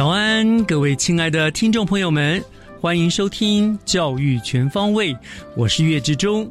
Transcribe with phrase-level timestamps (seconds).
[0.00, 2.42] 早安，各位亲爱的听众朋友们，
[2.80, 5.12] 欢迎收听《教育全方位》，
[5.54, 6.50] 我是岳志忠。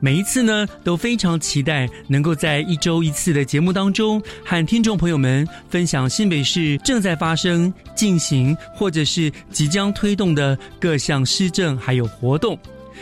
[0.00, 12.58] 每一次呢，都非常期待能够在一周一次的节目当中，和听众朋友们分享新北市正在发生、进行或者是即将推动的各项施政还有活动。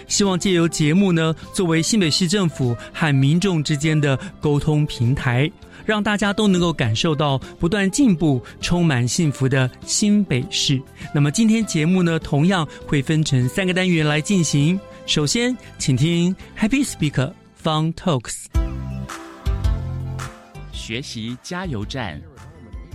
[0.06, 5.50] 希望借由节目呢，作为新北市政府和民众之间的沟通平台。
[5.86, 10.78] 让大家都能够感受到不断进步、充满幸福的新北市。
[11.14, 14.78] 那么今天节目呢，同样会分成三个单元来进行。
[15.06, 18.44] 首先，请听 Happy Speaker Fun Talks，
[20.72, 22.20] 学习加油站。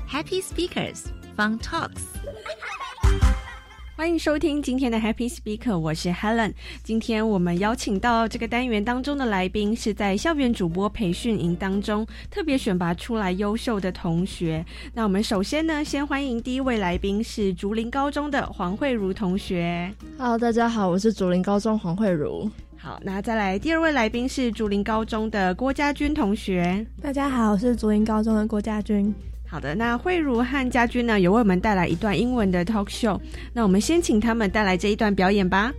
[0.08, 0.99] Happy Speakers
[1.36, 2.04] Fun Talks。
[4.03, 6.52] 欢迎收听今天的 Happy Speaker，我是 Helen。
[6.83, 14.65] 今天我们邀请到这个单元当中的来宾，是在校园主播培训营当中特别选拔出来优秀的同学。
[14.93, 19.89] 那我们首先呢，先欢迎第一位来宾是竹林高中的黄慧茹同学。
[20.17, 22.52] Hello，大家好，我是竹林高中黄慧茹。
[22.75, 26.86] 好，那再来第二位来宾是竹林高中的郭家军同学。
[27.02, 29.15] 大家好，我是竹林高中的郭家军。
[29.52, 33.18] 好的，那慧茹和家军呢，有为我们带来一段英文的 talk show。
[33.55, 35.73] 那我们先请他们带来这一段表演吧。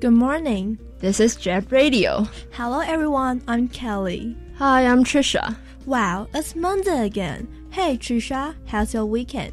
[0.00, 2.26] Good morning, this is Jet Radio.
[2.52, 4.34] Hello everyone, I'm Kelly.
[4.58, 5.56] Hi, I'm Trisha.
[5.86, 7.46] Wow, it's Monday again.
[7.70, 9.52] Hey Trisha, how's your weekend?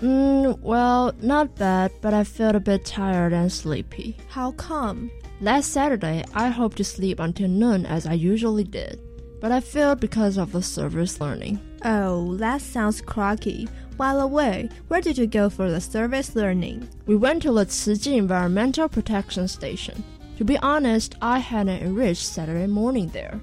[0.00, 4.16] Mm, well, not bad, but I felt a bit tired and sleepy.
[4.28, 5.10] How come?
[5.40, 9.00] Last Saturday, I hoped to sleep until noon as I usually did
[9.42, 11.58] but I failed because of the service learning.
[11.83, 13.67] Oh, that sounds crocky.
[13.97, 16.87] By the way, where did you go for the service learning?
[17.05, 20.03] We went to the Ciji Environmental Protection Station.
[20.37, 23.41] To be honest, I had an enriched Saturday morning there.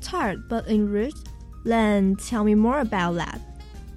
[0.00, 1.28] Tired but enriched?
[1.64, 3.40] Then tell me more about that.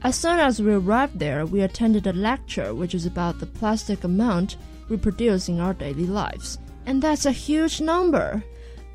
[0.01, 4.03] As soon as we arrived there, we attended a lecture which is about the plastic
[4.03, 4.57] amount
[4.88, 6.57] we produce in our daily lives.
[6.85, 8.44] And that's a huge number.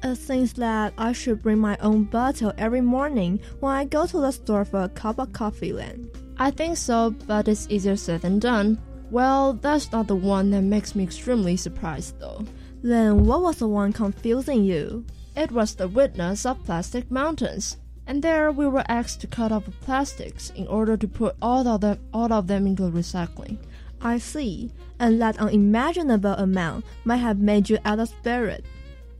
[0.04, 4.18] It seems that I should bring my own bottle every morning when I go to
[4.18, 6.10] the store for a cup of coffee then.
[6.36, 8.78] I think so, but it's easier said than done.
[9.10, 12.44] Well, that's not the one that makes me extremely surprised though.
[12.82, 15.06] Then what was the one confusing you?
[15.36, 17.78] It was the witness of plastic mountains.
[18.06, 21.80] And there we were asked to cut up plastics in order to put all of
[21.80, 23.56] them all of them into recycling.
[24.02, 24.70] I see.
[25.00, 28.66] And that unimaginable amount might have made you out of spirit.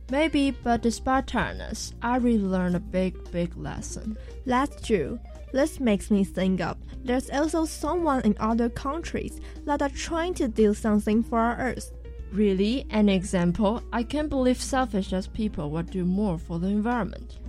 [0.09, 4.17] Maybe, but despite tiredness, I really learned a big, big lesson.
[4.45, 5.19] That's true.
[5.51, 10.47] This makes me think of there's also someone in other countries that are trying to
[10.47, 11.91] do something for our Earth.
[12.31, 12.85] Really?
[12.89, 13.81] An example?
[13.93, 17.39] I can't believe selfish as people would do more for the environment.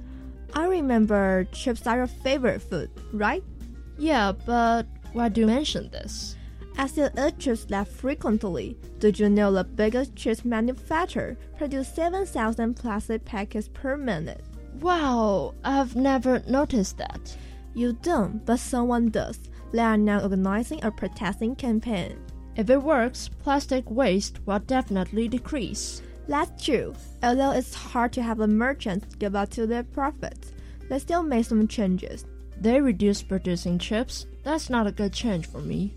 [0.55, 3.43] I remember chips are your favorite food, right?
[3.99, 6.36] Yeah, but why do you mention this?
[6.79, 13.25] As eat chips that frequently, did you know the biggest cheese manufacturer produces 7,000 plastic
[13.25, 14.45] packets per minute?
[14.81, 17.35] Wow, I've never noticed that.
[17.75, 19.39] You don't, but someone does.
[19.73, 22.19] They are now organizing a protesting campaign.
[22.57, 26.03] If it works, plastic waste will definitely decrease.
[26.29, 26.95] That's true.
[27.23, 30.53] Although it's hard to have the merchants give up to their profits,
[30.91, 32.27] they still made some changes.
[32.61, 34.27] They reduced producing chips.
[34.43, 35.95] That's not a good change for me.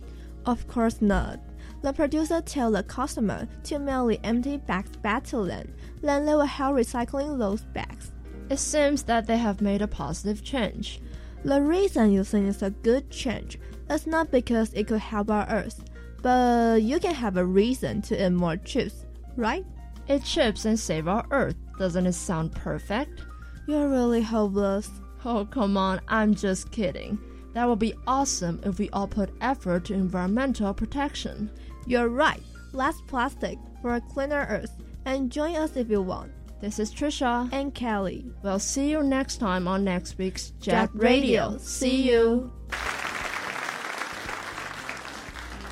[0.49, 1.39] Of course not.
[1.83, 6.33] The producer tells the customer to mail the empty bags back to them, then they
[6.33, 8.11] will help recycling those bags.
[8.49, 11.01] It seems that they have made a positive change.
[11.45, 13.59] The reason you think it's a good change
[13.91, 15.83] is not because it could help our Earth,
[16.23, 19.05] but you can have a reason to eat more chips,
[19.35, 19.63] right?
[20.09, 21.57] Eat chips and save our Earth.
[21.77, 23.21] Doesn't it sound perfect?
[23.67, 24.89] You're really hopeless.
[25.23, 27.19] Oh, come on, I'm just kidding.
[27.54, 31.50] That would be awesome if we all put effort to environmental protection.
[31.86, 32.42] You're right.
[32.72, 34.72] Less plastic for a cleaner Earth.
[35.04, 36.30] And join us if you want.
[36.60, 37.48] This is Trisha.
[37.52, 38.24] And Kelly.
[38.42, 41.50] We'll see you next time on next week's Jet Jet Radio.
[41.50, 41.58] Radio.
[41.58, 42.50] See you.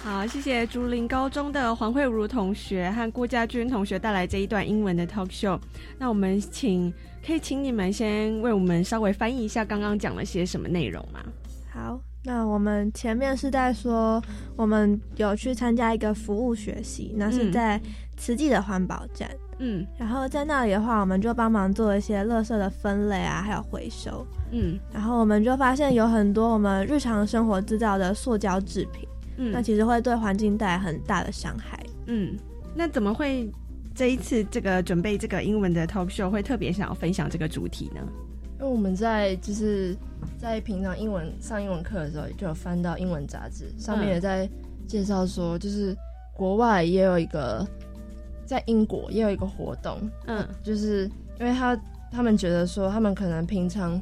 [0.05, 5.59] 好，谢谢竹林高中的黄慧茹同学和郭家军同学带来这一段英文的 talk show。
[5.97, 6.93] 那我们请，
[7.25, 11.21] 可以请你们先为我们稍微翻译一下刚刚讲了些什么内容吗？
[11.78, 14.20] 好，那我们前面是在说，
[14.56, 17.80] 我们有去参加一个服务学习，那是嗯在
[18.18, 19.30] 慈济的环保站。
[19.60, 24.26] 嗯然后在那里的话，我们就帮忙做一些垃圾的分类啊，还有回收。
[24.52, 29.08] 嗯然后我们就发现有很多我们日常生活制造的塑胶制品，
[29.38, 31.80] 嗯那嗯其实会对环境带来很大的伤害。
[32.08, 32.36] 嗯，
[32.76, 33.48] 那怎么会
[33.94, 38.02] 这一次这个准备这个英文的 talk show 会特别想要分享这个主题呢？
[38.60, 39.96] 因为我们在就是
[40.40, 44.12] 在平常英文上英文课的时候，就有翻到英文杂志，上面嗯。
[44.14, 44.50] 也在
[44.88, 45.96] 介绍说，就是
[46.34, 47.66] 国外也有一个，
[48.46, 51.10] 在英国也有一个活动，嗯就是
[51.40, 51.80] 因为他
[52.12, 54.02] 他们觉得说，他们可能平常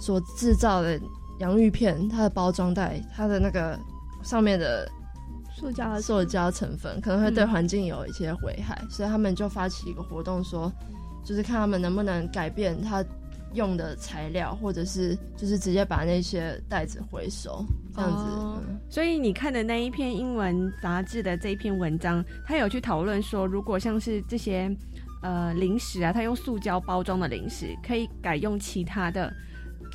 [0.00, 1.00] 所制造的
[1.40, 3.76] 洋芋片，它的包装袋，它的那个
[4.22, 4.88] 上面的
[5.56, 7.48] 塑胶塑胶成分可能会对嗯。
[7.48, 10.72] 环境有一些危害，所以他们就发起一个活动说，
[11.24, 13.04] 就是看他们能不能改变他
[13.54, 17.64] 用的材料，或者是就是直接把那些袋子回收，
[17.94, 18.24] 这样子。
[18.24, 24.74] 哦嗯所以你看的那一篇英文杂志的这一篇文章，他有去讨论说，如果像是这些
[25.22, 29.30] 呃零食啊，它用塑胶包装的零食，可以改用其他的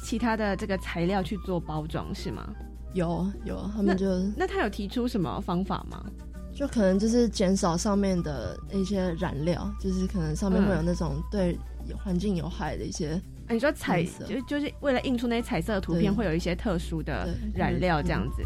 [0.04, 2.54] 其他的这个材料去做包装，是吗？
[2.94, 6.06] 有有，他们就那他有提出什么方法吗？
[6.54, 11.58] 就可能就是减少上面的一些燃料，就是可能上面会有那种对
[11.98, 14.26] 环境有害的一些啊你说彩色。
[14.26, 18.44] 就就是为了印出那些彩色的图片，会有一些特殊的染料这样子，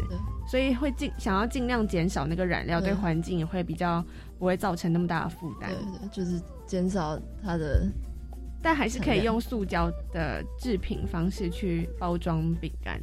[0.48, 2.94] 所以会尽想要尽量减少那个染料，对对。
[2.94, 4.04] 环境也会比较
[4.38, 5.70] 不会造成那么大的负担
[6.10, 7.86] 就是减少它的
[8.60, 13.00] 但还是可以用塑胶的制品方式去包装饼干。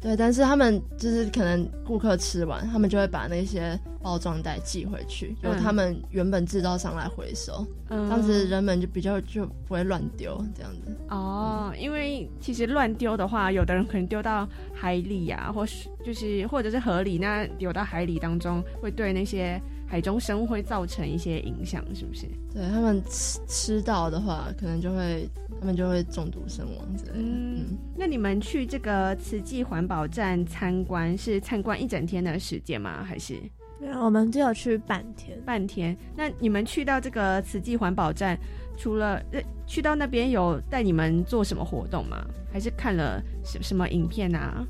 [0.00, 10.96] 对，但是他们就是可能顾客吃完，他们就会把那些包装袋寄回去，由嗯他们原本制造商来回收，嗯这样子人们就比较就不会乱丢这样子。
[11.08, 22.26] 哦，因为其实乱丢的话，有的人可能丢到海里啊，或是就是或者是河里，那丢到海里当中，会对那些海中生物会造成一些影响，是不是？
[22.52, 25.28] 对他们吃吃到的话，可能就会
[25.60, 27.18] 他们就会中毒身亡之类的。
[27.18, 33.02] 嗯嗯，那你们去这个慈济环保站参观，是参观一整天的时间吗？
[33.04, 33.34] 还是
[33.80, 35.38] 然后我们只有去半天。
[35.44, 35.96] 半天？
[36.16, 38.38] 那你们去到这个慈济环保站，
[38.76, 42.24] 除了呃去到那边有带你们做什么活动吗？
[42.52, 44.66] 还是看了什什么影片啊？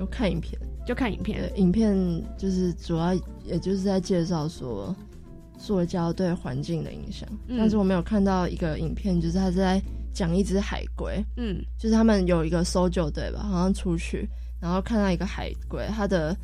[0.00, 1.96] 有看影片，就看影片，影片
[2.36, 3.14] 就是主要
[3.44, 4.94] 也就是在介绍说
[5.56, 9.80] 塑胶对环境的影响，嗯但是我没有看到一个影片，就是他是在
[10.14, 11.62] 讲一只海龟，嗯。
[11.78, 14.26] 就是他们有一个搜救队吧，好像出去，
[14.60, 16.34] 然后看到一个海龟，它的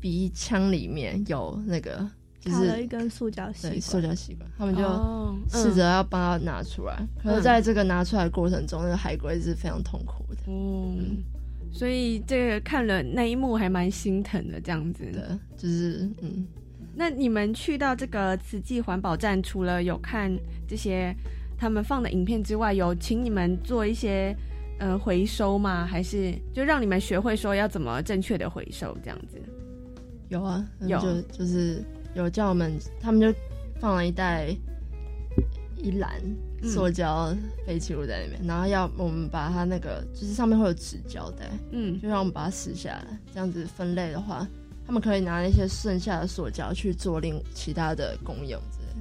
[0.00, 2.04] 鼻腔里面有那个
[2.40, 10.40] 就是了一根塑胶吸对塑管，胶吸管，他们就哦试着要帮它拿出来，可是在这个拿出来的过程中，那个海龟是非常痛苦的。
[10.48, 11.22] 嗯，
[11.70, 15.04] 所以这个看了那一幕还蛮心疼的，这样子。
[15.12, 16.46] 的，就是嗯，
[16.96, 20.34] 那你们去到这个慈济环保站，除了有看
[20.66, 21.14] 这些
[21.60, 24.34] 他们放的影片之外，有请你们做一些
[24.78, 25.84] 呃回收吗？
[25.86, 29.38] 还是就让你们学会说要怎么正确的回收这样子？
[30.30, 33.30] 有啊，有就就是有叫我们，他们就
[33.78, 34.56] 放了一袋
[35.76, 36.18] 一篮
[36.62, 37.36] 嗯塑胶
[37.66, 44.48] 废弃物在里面，然后要我们把它那个就是上面会有纸胶带，嗯就让我们把它撕下来，这样子分类的话，
[44.86, 48.58] 他们可以拿那些剩下的塑胶去做另其他的功用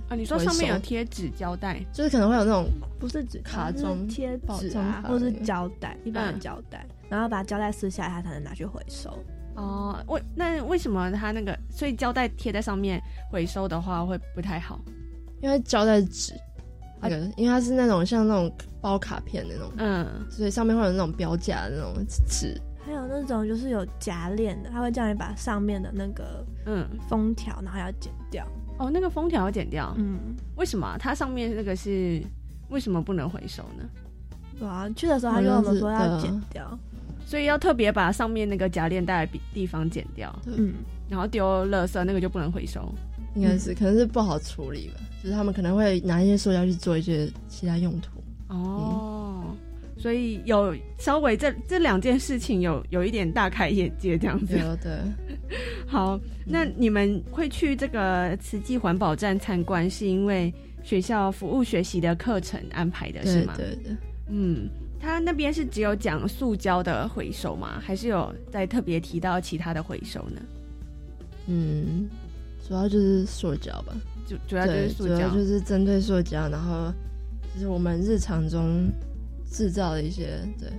[0.08, 2.66] 啊，你说上面有贴纸胶带，就是可能会有那种
[3.00, 6.34] 不是纸是卡中贴纸啊，或是卡那个胶带，一般嗯。
[6.34, 9.18] 的胶带，然后把胶带撕下来，它才能拿去回收。
[9.56, 14.80] 哦，为那为什么它那个所以胶带贴在上面回收的话会不太好？
[15.42, 16.34] 因为胶带纸，
[17.02, 20.26] 那个因为它是那种像那种包卡片的那种，嗯。
[20.30, 28.48] 所以上面会有那种标价的那种纸，还有那种就是有夹链的，它会叫你把上面的那个嗯，封条，然后要剪掉。
[28.80, 30.18] 哦，那个封条要剪掉，嗯，
[30.56, 30.88] 为什么？
[30.88, 32.20] 啊、它上面那个是
[32.70, 33.84] 为什么不能回收呢？
[34.58, 36.80] 对啊，去的时候他跟我们说要剪掉，
[37.26, 40.74] 所以要特别把上面那个夹链带的地方剪掉，嗯，
[41.08, 42.82] 然后丢垃圾那个就不能回收。
[43.36, 48.10] 应该是可能是不好处理吧，就是他们可能会拿一些塑料去做一些其他用途。
[48.48, 49.29] 哦，
[50.00, 54.54] 所以有稍微这这两件事情有有一点大开眼界这样子。
[54.54, 54.92] 对哦对，
[55.86, 60.54] 好，那你们会去这个慈济环保站参观，是因为
[60.84, 63.54] 学校服务学习的课程安排的是吗？
[63.58, 63.94] 对对，
[64.30, 64.70] 嗯，
[65.02, 67.78] 他那边是只有讲塑胶的回收吗？
[67.86, 70.42] 还是有在特别提到其他的回收呢？
[71.48, 72.08] 嗯，
[72.66, 73.94] 主要就是塑胶吧，
[74.26, 76.94] 主主要就是，塑胶，主要就是针对塑胶，然后
[77.54, 78.88] 就是我们日常中
[79.50, 80.70] 制造的一些对，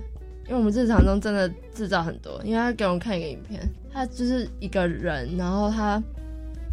[0.45, 3.61] 因为我们日常中真的制造很多，因为他给我们看一个影片，
[3.91, 6.01] 他就是一个人，然后他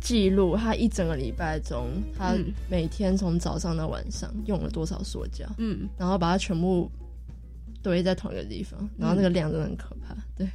[0.01, 6.91] 记录他一整个礼拜中，他嗯每天从早上到晚上用了多少塑胶，嗯，然后把它全部
[7.83, 10.49] 堆在同一个地方，然后那个量真的很可怕，对。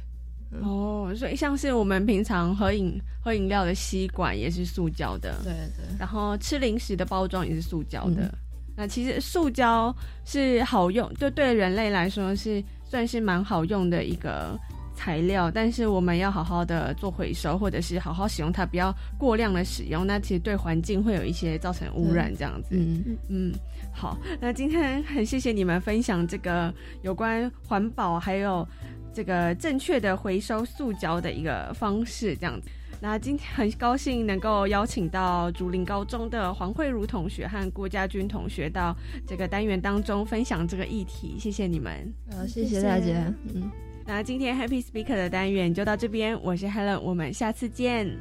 [0.62, 8.22] 哦，所以像是我们平常喝饮喝饮料的吸管也是塑胶的，对对，然后吃零食的包装也是塑胶的。
[8.22, 8.32] 嗯
[8.76, 14.58] 那其实塑胶是好用，就对人类来说是算是蛮好用的一个
[14.96, 20.06] 材料，但是我们要好好的做回收，或者是好好使用它，不要过量的使用。
[20.06, 22.68] 那其实对环境会有一些造成污染，这样子。
[22.70, 23.52] 嗯，嗯，
[23.92, 28.66] 好，那今天很谢谢你们分享这个有关环保还有
[29.12, 32.68] 这个正确的回收塑胶的一个方式，这样子。
[33.00, 38.96] 那今天很高兴能够邀请到竹林高中的黄慧茹同学和郭家军同学到
[39.26, 42.12] 这个单元当中分享这个议题，谢谢你们。
[42.32, 43.70] 好，谢谢大家，嗯。
[44.06, 48.18] 那今天 Happy Speaker 的单元就到这边，我是 Helen，我们下次见。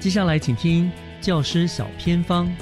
[0.00, 2.52] 接下来请听教师小偏方。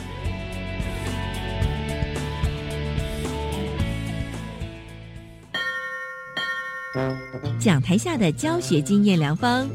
[7.62, 9.68] 讲台下的教学经验良方，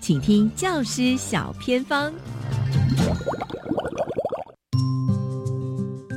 [0.00, 2.12] 请听教师小偏方。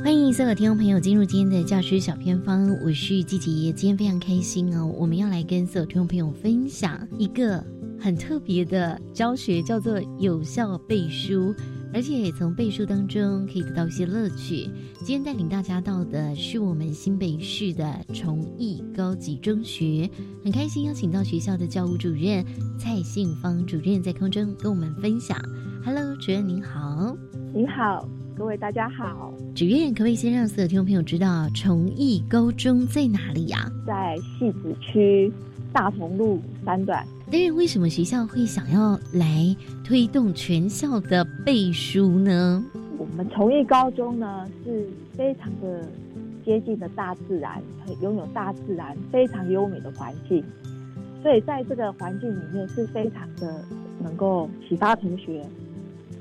[0.02, 3.72] 欢迎所有听众朋友进入今天的教师小偏方，我是季杰。
[3.72, 7.64] 今天非常开心哦，我们要来跟所有听众朋友分享一个
[8.00, 11.54] 很特别的教学，叫做有效背书，
[11.94, 14.68] 而且从背书当中可以得到一些乐趣。
[15.04, 20.08] 今天带领大家到的是我们新北市的崇义高级中学，
[20.42, 22.44] 很开心邀请到学校的教务主任
[22.78, 25.36] 蔡信芳主任在空中跟我们分享。
[25.84, 27.16] Hello，主任您好。
[27.54, 35.30] 您好，各位大家好，主任，可不可以先让所有听众朋友知道崇义高中在哪里呀、在戏子区
[35.72, 37.04] 大同路三段。
[37.30, 42.62] 但是，为什么学校会想要来推动全校的背书呢？
[42.98, 44.86] 我们崇义高中呢是
[45.16, 45.88] 非常的
[46.44, 50.44] 接近的大自然，很拥有大自然非常优美的环境，
[51.22, 53.64] 所以在这个环境里面是非常的
[54.02, 55.44] 能够启发同学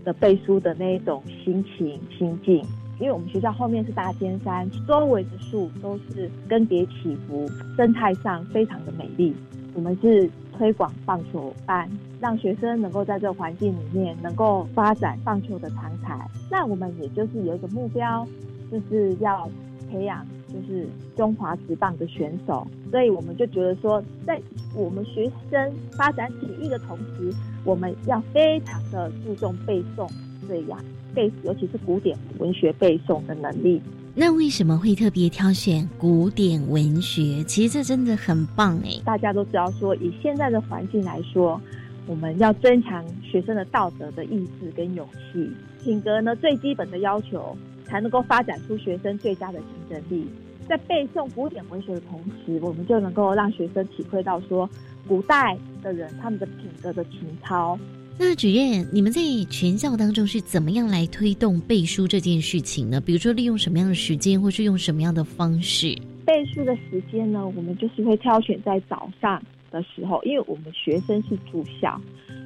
[0.04, 2.66] 的背书的那一种心情心境。
[3.02, 9.36] 因为我们学校后面是大尖山，周围的树都是更迭起伏，生态上非常的美丽。
[9.74, 11.90] 我们是推广棒球班，
[12.20, 16.30] 让学生能够在这个环境里面能够发展棒球的长才。
[16.50, 18.28] 那我们也就是有一个目标，
[18.70, 19.50] 就是要
[19.90, 22.68] 培养就是中华职棒的选手。
[22.92, 24.40] 所以我们就觉得说，在
[24.76, 30.08] 我们学生发展体育的同时，我们要非常的注重背诵
[30.48, 30.78] 这样
[31.14, 33.82] 背，尤其是古典文学背诵的能力。
[34.14, 37.44] 那为什么会特别挑选古典文学？
[37.46, 39.00] 其实这真的很棒哎。
[39.06, 41.60] 大家都知道说，以现在的环境来说，
[42.08, 45.50] 我们要增强学生的道德的意志跟勇气，
[45.82, 50.28] 品格呢最基本的要求，才能够发展出学生最佳的竞争力。
[50.68, 54.70] 在背诵古典文学的同时，我们就能够让学生体会到说，
[55.08, 57.80] 古代的人他们的品格的情操。
[58.24, 63.02] 那主任，你们在全校当中是怎么样来推动背书这件事情呢？
[63.02, 65.98] 比如说利用什么样的时间，或是用什么样的方式？
[66.24, 72.00] 背书的时间呢，我们就是会挑选在早上的时候，因为我们学生是住校，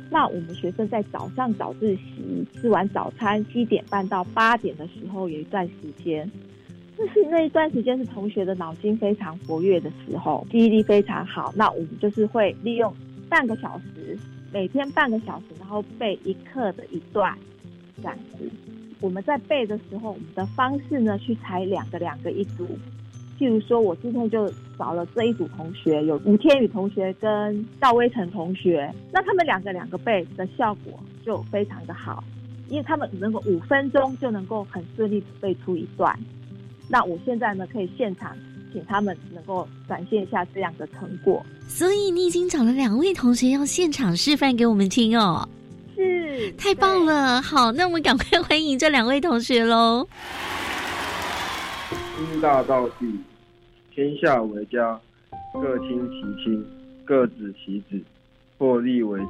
[0.09, 6.25] 那我们学生在早上早自习吃完早餐七点半到八点的时候有一段时间，
[6.97, 11.53] 就是那一段时间是同学的脑筋非常活跃的时候，记忆力非常好。
[11.53, 12.95] 那我们就是会利用
[13.27, 14.17] 半个小时，
[14.55, 17.37] 每天半个小时，然后背一课的一段，
[17.97, 18.49] 这样子。
[19.01, 22.65] 我们在背的时候，我们的方式呢，去拆两个两个一组。
[23.37, 32.23] 譬如说，我今天就找了这一组同学，有吴天宇同学跟赵威成同学，那他们两个两个背的效果就非常的好，
[32.69, 36.17] 因为他们能够五分钟就能够很顺利地背出一段。
[36.87, 38.33] 那我现在呢，可以现场
[38.75, 41.41] 请他们能够展现一下这样的成果。
[41.65, 45.47] 所以你已经找了两位同学要现场示范给我们听哦，
[45.95, 47.41] 是太棒了！
[47.41, 50.05] 好，那我们赶快欢迎这两位同学喽。
[52.17, 53.17] 天大道地，
[53.93, 54.99] 天下为家，
[55.53, 56.65] 各亲其亲，
[57.05, 57.97] 各子其子，
[58.57, 59.27] 或立为己。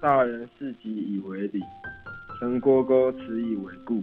[0.00, 1.60] 大人视己以为礼，
[2.38, 4.02] 陈国沟此以为故。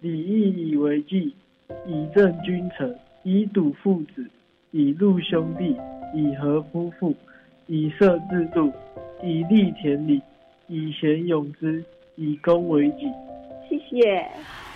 [0.00, 1.32] 礼义以为纪，
[1.86, 4.26] 以正君臣，以笃父子，
[4.70, 5.76] 以戮兄弟，
[6.14, 7.14] 以和夫妇，
[7.66, 8.72] 以设制度，
[9.22, 10.22] 以立田礼，
[10.68, 11.84] 以贤勇之，
[12.16, 13.06] 以功为己。
[13.70, 14.26] 谢谢。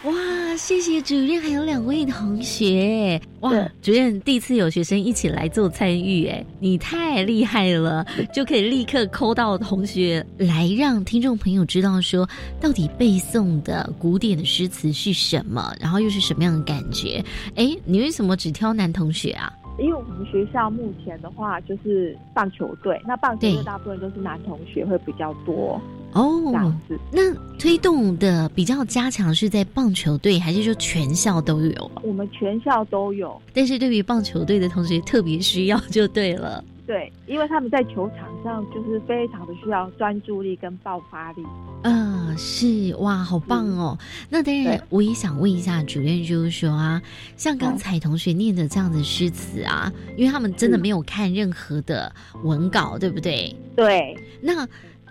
[0.05, 0.13] 哇，
[0.57, 3.19] 谢谢主任，还有两位同学。
[3.41, 12.29] 哇，主任第一次有学生一起来做参与，哎，你太厉害了，就可以立刻抠到同学来，让听众朋友知道说，
[12.61, 17.25] 到底背诵的古典的诗词是什么，然后又是什么样的感觉？
[17.57, 19.51] 哎，你为什么只挑男同学啊？
[19.79, 25.81] 因为我们学校目前的话就是棒球队，那棒球队大部分都是男同学会比较多
[26.13, 26.41] 哦。
[26.47, 31.91] 这样子，那推动的比较加强是在棒球队，还是说全校都有？
[32.03, 36.63] 我们全校都有，但是对于棒球队的同学特别需要就对了。
[36.87, 41.43] 对，因为他们在球场上就是非常的需要专注力跟爆发力。
[41.83, 43.99] 嗯，是哇，好棒哦！
[44.29, 47.01] 那当然，我也想问一下主任，就是说啊，
[47.37, 52.13] 像刚才同学念的这样的诗词啊，因为他们真的没有看任何的
[52.43, 53.55] 文稿，对不对？
[53.75, 54.17] 对。
[54.43, 54.67] 那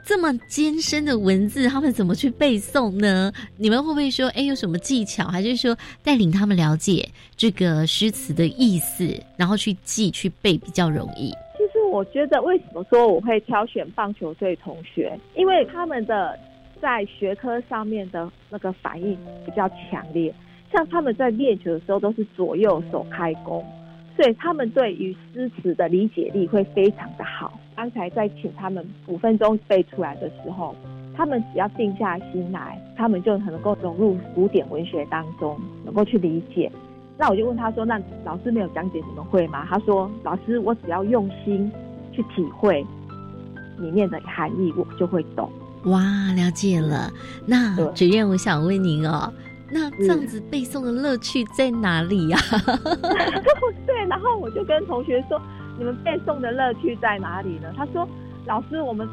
[0.06, 3.32] 这么艰深的文字，他们怎么去背诵呢？
[3.58, 11.34] 你们会不会说，哎，有什么技巧，还是说带领他们了解这个诗词的意思，然后去记、去背比较容易？
[11.94, 15.16] 我觉得为什么说我会挑选棒球队同学？
[15.36, 16.36] 因为他们的
[16.82, 20.34] 在学科上面的那个反应比较强烈，
[20.72, 23.64] 像他们在练球的时候都是左右手开弓，
[24.18, 27.60] 所以他们对于诗词的理解力会非常的好。
[27.76, 30.76] 刚才在请他们五分钟背出来的时候，
[31.16, 36.72] 他们只要定下心来，他们就能够融入古典文学当中，能够去理解。
[37.16, 41.72] 那我就问他说：“那老师没有讲解，你们会吗？”他说：“老师，我只要用心
[42.14, 42.86] 去体会
[43.80, 45.52] 里面的含义，我就会懂。”
[45.86, 46.02] 哇，
[46.36, 47.12] 了解了。
[47.46, 49.32] 那主任，我想问您哦，
[49.70, 52.38] 那这样子背诵的乐趣在哪里呀？
[53.86, 55.42] 对，然后我就跟同学说
[55.78, 58.08] ：“你们背诵的乐趣在哪里呢？”他说
[58.48, 59.06] ：“老师，我们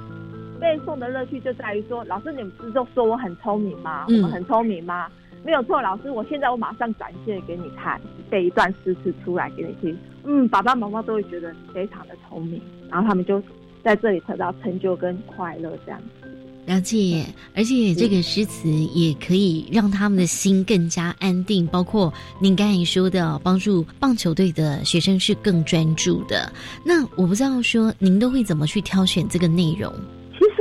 [0.60, 4.04] 背诵的乐趣就在于说，老师你们不是都说我很聪明吗？
[4.06, 5.08] 我们很聪明吗？”
[5.42, 9.98] 没有错，老师，我现在我马上展现给你看，背一段诗词出来给你听。
[10.22, 12.60] 嗯，爸爸妈妈都会觉得非常的聪明，
[12.90, 13.42] 然后他们就
[13.82, 16.28] 在这里得到成就跟快乐，这样子。
[16.66, 17.24] 了解，
[17.54, 26.52] 而且这个诗词也可以让他们的心更加安定，包括您刚才说的，帮助棒球队的学生是更专注的。
[26.84, 29.92] 那我不知道说您都会怎么去挑选这个内容。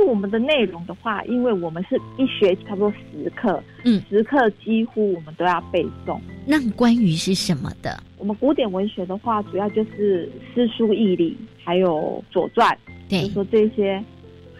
[0.04, 6.18] 我们的内容的话，因为我们是一学期差不多十课，嗯，十课几乎我们都要背诵。
[6.46, 7.98] 那关于是什么的？
[8.18, 12.76] 我们古典文学的话，主要就是诗书易礼，还有《左传》，
[13.10, 14.02] 对，就说这些，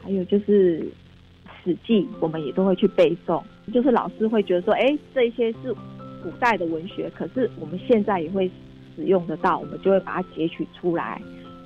[0.03, 0.81] 还有就是
[1.65, 3.43] 《史记》，我们也都会去背诵。
[3.73, 5.75] 就是老师会觉得说，哎，这些是
[6.23, 8.51] 古代的文学，可是我们现在也会
[8.97, 11.21] 使用得到，我们就会把它截取出来。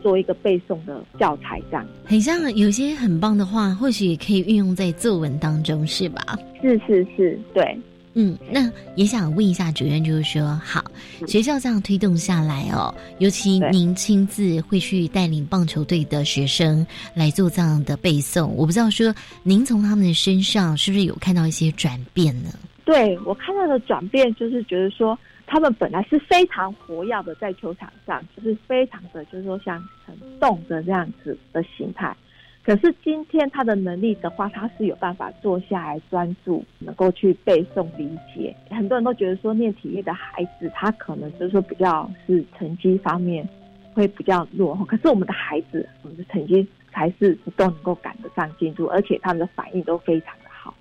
[0.05, 6.39] 做一个背诵的教材，这样很像有些很棒的话，或许也可以运用在作文当中，是吧？
[6.61, 7.75] 是是是，对，
[8.13, 10.85] 嗯，那也想问一下主任，就是说，好，
[11.27, 22.51] 学校这样推动下来哦，尤其您亲自会去带领棒球队的学生来做这样的背诵，我不知道说您从他们的身上是不是有看到一些转变呢？
[22.85, 25.19] 对我看到的转变，就是觉得说。
[25.47, 32.17] 他们本来是非常活跃的，在球场上就是非常的，就是说像很动的这样子的形态。
[32.65, 38.57] 可是今天他的能力的话，他是有办法坐下来专注，能够去背诵理解。
[38.71, 43.47] 很多人都觉得说，念体育的孩子他可能就是说比较是成绩方面
[43.93, 50.75] 会比较弱，可是我们的孩子，我们的成绩才是都能够赶得上进度，而且他们的反应都非常的好。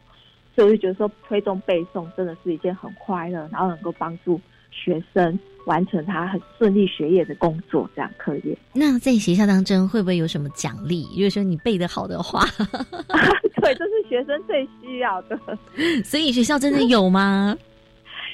[0.55, 4.39] 所以我就觉得说，推动背诵真的是一件很快乐，然后能够帮助。
[4.73, 8.57] 学生完成他很顺利学业的工作，这样课业。
[8.73, 11.07] 那在学校当中会不会有什么奖励？
[11.13, 12.45] 如果说你背得好的话，
[13.61, 15.39] 对，这是学生最需要的。
[16.03, 17.55] 所以学校真的有吗？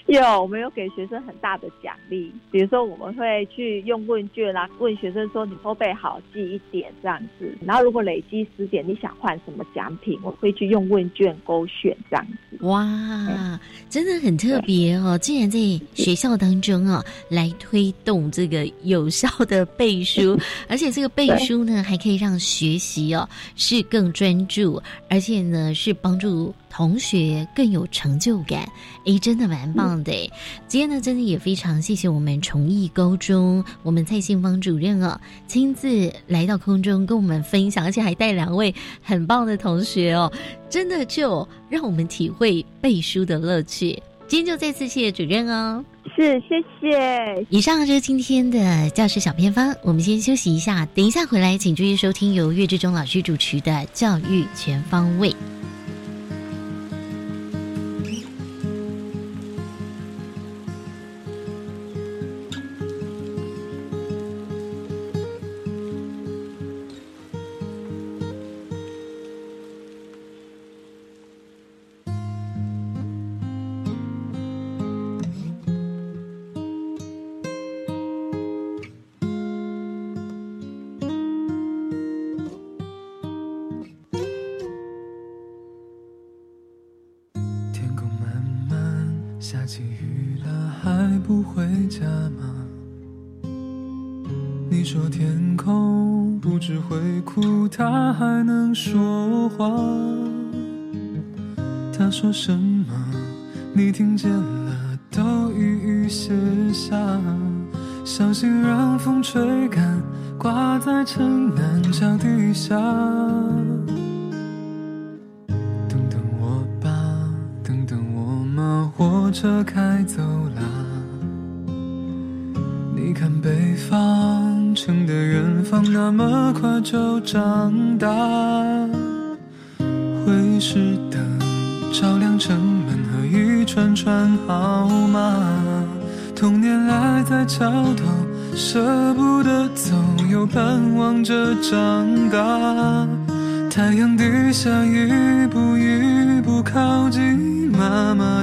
[0.15, 12.65] 有，我们有给学生很大的奖励，比如说我们会去用问卷啦，问学生说你后背好记一点这样子，然后如果累积十点，你想换什么奖品，我会去用问卷勾选这样子。
[12.65, 15.17] 哇，真的很特别哦！
[15.17, 15.59] 竟然在
[15.93, 20.35] 学校当中哦，来推动这个有效的背书，
[20.67, 26.53] 而且这个背书呢，还可以让学习哦是更专注，而且呢是帮助。
[26.69, 28.69] 同学更有成就感，
[29.05, 30.29] 哎，真的蛮棒的哎！
[30.67, 40.31] 今天呢，真的也非常谢谢我们崇义高中我们蔡信芳主任哦，亲自来到空中跟我们分享，而且还带两位很棒的同学哦，
[40.69, 44.01] 真的就让我们体会背书的乐趣。
[44.27, 45.83] 今天就再次谢谢主任哦，
[46.15, 47.47] 是谢谢。
[47.49, 55.31] 以上就是今天的教室小偏方，我们先休息一下，等一下回来请注意收听由岳志忠老师主持的《教育全方位》。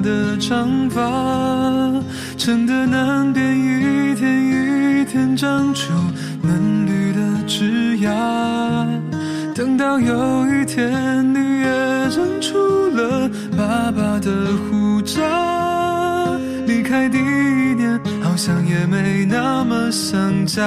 [0.07, 1.03] 的长发，
[2.38, 5.92] 城的南边一天一天长出
[6.42, 8.87] 嫩绿的枝桠。
[9.53, 12.55] 等到有一天，你也认出。
[12.97, 15.21] 了爸爸的护照，
[16.66, 20.62] 离开第一年，好像也没那么想家。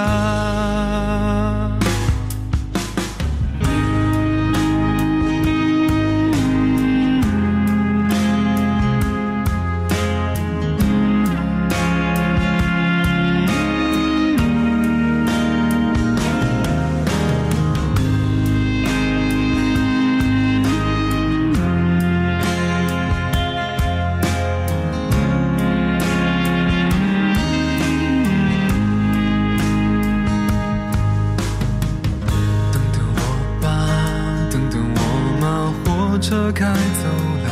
[36.29, 36.63] 车开
[37.01, 37.09] 走
[37.41, 37.49] 了，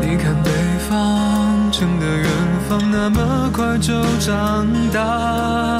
[0.00, 0.50] 你看北
[0.90, 2.26] 方城的远
[2.68, 5.78] 方，那么快就长大，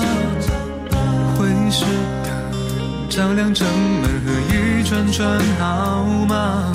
[1.36, 1.84] 会是
[2.22, 2.30] 的，
[3.08, 3.66] 照亮城
[4.02, 6.72] 门和一串串号码，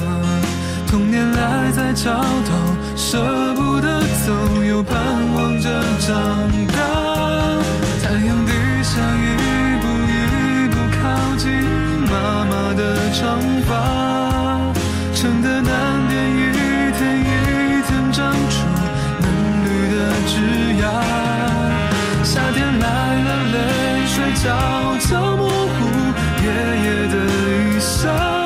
[0.86, 2.52] 童年赖在桥头，
[2.97, 3.23] 舍
[3.56, 4.34] 不得走，
[4.65, 4.97] 又盼
[5.34, 6.12] 望着长
[6.76, 7.06] 大。
[12.77, 14.71] 的长发。
[15.15, 16.39] 撑的南边，一
[16.93, 18.55] 天一天长出
[19.19, 19.25] 嫩
[19.65, 20.31] 绿的枝
[20.79, 20.85] 桠。
[22.23, 22.85] 夏天来
[23.25, 23.55] 了，泪
[24.05, 24.45] 水悄
[24.99, 25.77] 悄模糊
[26.43, 26.45] 爷
[26.85, 28.37] 爷的衣裳。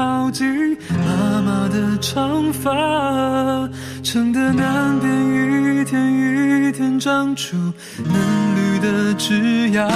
[0.00, 3.68] 靠近，妈妈的长发
[4.02, 7.54] 撑得南边一天一天长出
[7.98, 8.14] 嫩
[8.56, 9.86] 绿的枝桠，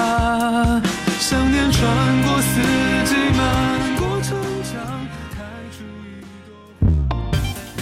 [1.19, 2.61] 想念穿过四
[3.07, 5.09] 季，漫过城墙，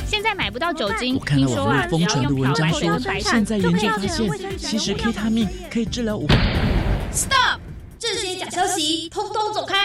[0.07, 6.29] 现在买不到酒精，我看到听说啊，网络的文章说，现在研究发现，其实 K 他命可以治疗五。
[7.11, 7.59] Stop！
[7.99, 9.77] 这些假消息通通走开！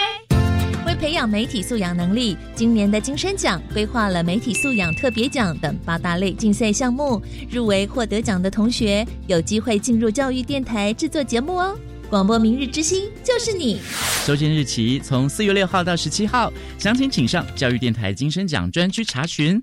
[0.98, 11.78] 为培养媒体素养能力，今年的金声奖规划了媒体素养特别奖等八大类竞赛项目，入围获得奖的同学有机会进入教育电台制作节目哦。
[12.10, 13.80] 广播明日之星就是你。
[14.24, 19.62] 收件日期从四月六号到十七号，详情请上教育电台金声奖专区查询。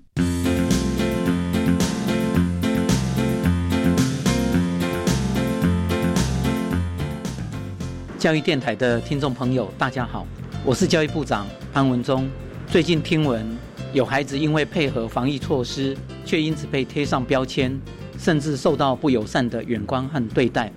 [8.18, 10.26] 教育电台的听众朋友，大家好，
[10.66, 12.28] 我是教育部长潘文忠。
[12.66, 13.46] 最近听闻
[13.92, 17.80] 有孩子因为配合防疫措施，却因此被贴上标签，
[18.18, 20.72] 甚至受到不友善的眼光和对待，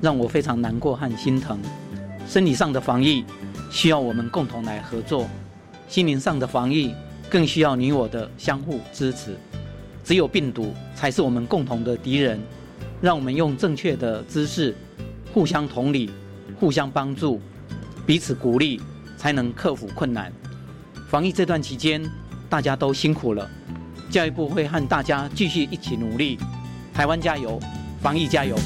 [0.00, 1.60] 让我非常难过和心疼。
[2.26, 3.26] 生理上的防疫
[3.70, 5.28] 需要我们共同来合作，
[5.86, 6.94] 心灵上的防疫
[7.28, 9.36] 更需要你我的相互支持。
[10.02, 12.40] 只有病毒才是我们共同的敌人，
[13.02, 14.74] 让我们用正确的姿势，
[15.34, 16.10] 互相同理。
[16.58, 17.38] 互相帮助，
[18.06, 18.80] 彼此鼓励，
[19.16, 20.32] 才能克服困难。
[21.08, 22.02] 防疫这段期间，
[22.48, 23.48] 大家都辛苦了，
[24.10, 26.38] 教育部会和大家继续一起努力。
[26.92, 27.60] 台湾加油，
[28.00, 28.56] 防疫加油！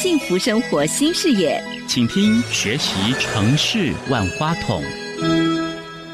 [0.00, 4.82] 幸福生活新视野，请听学习城市万花筒。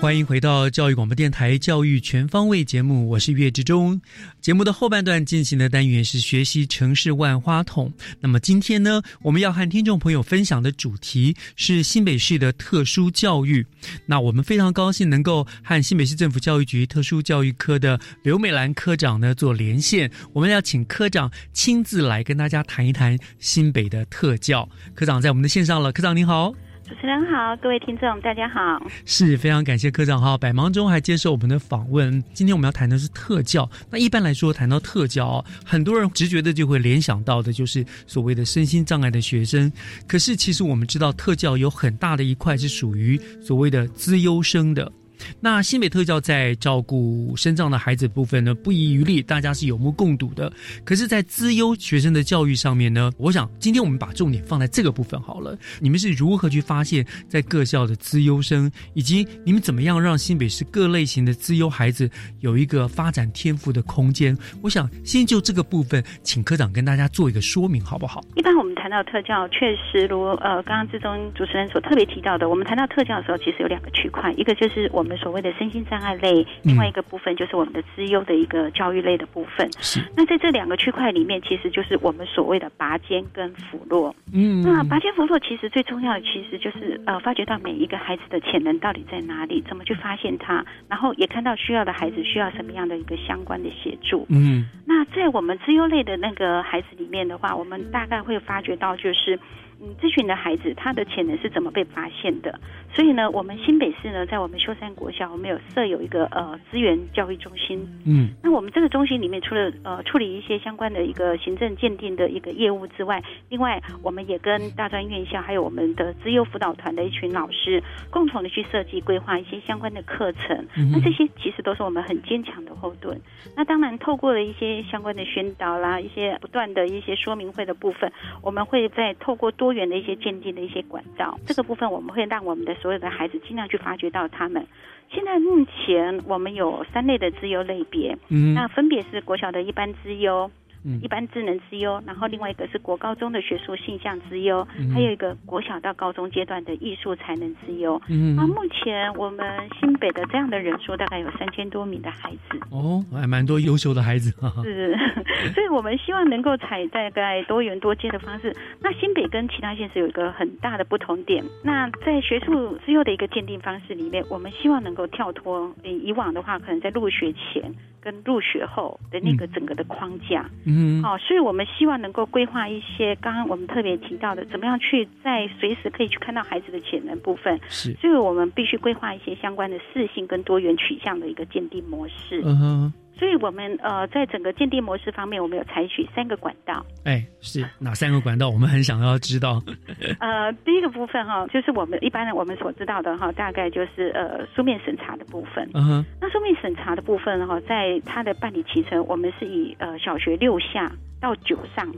[0.06, 4.00] 欢迎回到教育广播电台《教育全方位》节目，我是岳志忠。
[4.40, 7.92] 节目的后半段进行的单元是学习城市万花筒。
[8.20, 13.66] 那么今天呢，我们要和听众朋友分享的主题是新北市的特殊教育。
[14.06, 20.08] 那我们非常高兴能够和新北市政府教育局特殊教育科的刘美兰科长呢做连线。
[20.32, 24.68] 我们要请科长亲自来跟大家谈一谈新北的特教。
[24.94, 26.54] 科长在我们的线上了，科长您好。
[26.88, 28.81] 主持人好，各位听众大家好。
[29.05, 32.22] 是非常感谢科长哈，百忙中还接受我们的访问。
[32.33, 33.68] 今天我们要谈的是特教。
[33.90, 39.70] 那一般来说，谈到特教，很多人直觉的就会联想到的就是所谓的身心障碍的学生。
[40.07, 44.92] 可是其实我们知道，特教有很大的一块是属于所谓的资优生的。
[45.40, 50.52] 那新北特教在照顾身障的孩子部分呢，不遗余力，大家是有目共睹的。
[50.85, 55.57] 可是，在资优学生的教育上面呢，我想今天我们把重点放在这个部分好了。
[55.81, 64.37] 你们是如何去发现，在各校的资优生，以及你们怎么样让新北市各类型的资优孩子有一个发展天赋的空间？
[64.62, 68.24] 我想先就这个部分，请科长跟大家做一个说明，好不好？
[68.35, 79.68] 一般我们到特教，确实如呃刚刚志中主持人所特别提到的，我们谈到特教的时候，其实有两个区块，一个就是我们所谓的身心障碍类，另外一个部分就是我们的资优的一个教育类的部分。
[79.81, 80.01] 是。
[80.16, 84.14] 那在这两个区块里面，其实就是我们所谓的拔尖跟辅弱。
[84.33, 84.62] 嗯。
[84.62, 94.27] 那拔尖辅弱其实最重要的，其实就是呃发掘到每一个孩子的潜能到底在哪里，怎么去发现他，然后也看到需要的孩子需要什么样的一个相关的协助。
[94.29, 94.66] 嗯。
[94.87, 99.38] 那在我们资优类的那个孩子里面的话，我们大概会发觉到就是。
[99.80, 102.58] 嗯，咨询的孩子他的潜能是怎么被发现的？
[102.94, 107.86] 所以呢，我们新北市呢，在我们秀山国小，我们有设有一个呃资源教育中心。
[108.06, 120.56] 嗯，那我们这个中心里面，除了呃处理一些相关的一个行政鉴定的一个业务之外，另外我们也跟大专院校还有我们的资优辅导团的一群老师，共同的去设计规划一些相关的课程。
[120.78, 123.20] 嗯那这些其实都是我们很坚强的后盾。
[123.54, 128.10] 那当然，透过了一些相关的宣导啦，一些不断的一些说明会的部分，
[128.40, 129.65] 我们会在透过多。
[129.66, 131.37] 多元的一些鉴定的一些管道。
[131.44, 134.64] 这个部分我们会让我们的所有的孩子尽量去发掘到他们。
[135.11, 140.48] 现在目前我们有三类的资优类别，嗯那分别是国小的一般资优。
[140.87, 148.01] 嗯一般智能之优，然后另外一个是国高中的学术性向之优，嗯还有一个国小到高中阶段的艺术才能之优。
[148.09, 149.44] 嗯那，目前我们
[149.81, 152.59] 新北的这样的人数大概有三千多名的孩子。
[152.70, 154.31] 哦，还蛮多优秀的孩子。
[154.62, 154.96] 是，
[155.55, 158.55] 所以我们希望能够采大概多元多阶的方式。
[158.81, 161.44] 那新北跟其他县市有一个很大的不同点。
[161.64, 167.72] 那在学术之优的一个鉴定方式里面，我们希望能够跳脱呃以往的话，可能在入学前
[168.06, 170.48] 跟入学后的那个整个的框架。
[170.64, 177.58] 嗯好、所以我们希望能够规划一些刚刚我们特别提到的，怎么样去在随时可以去看到孩子的潜能部分。
[177.68, 182.40] 是所以我们必须规划一些相关的适性跟多元取向的一个鉴定模式。
[182.44, 186.85] 嗯哼，所以我们呃在整个鉴定模式方面，我们有采取三个管道。
[187.05, 188.50] 哎，是哪三个管道？
[188.50, 189.62] 我们很想要知道。
[190.20, 195.68] 呃，第一个部分哈，就是我们一般的我们所知道的哈，大概就是呃书面审查的部分。
[195.74, 201.90] 嗯哼，那书面审查的部分哈，在它的办理期程，我们是以呃小学六下到九上，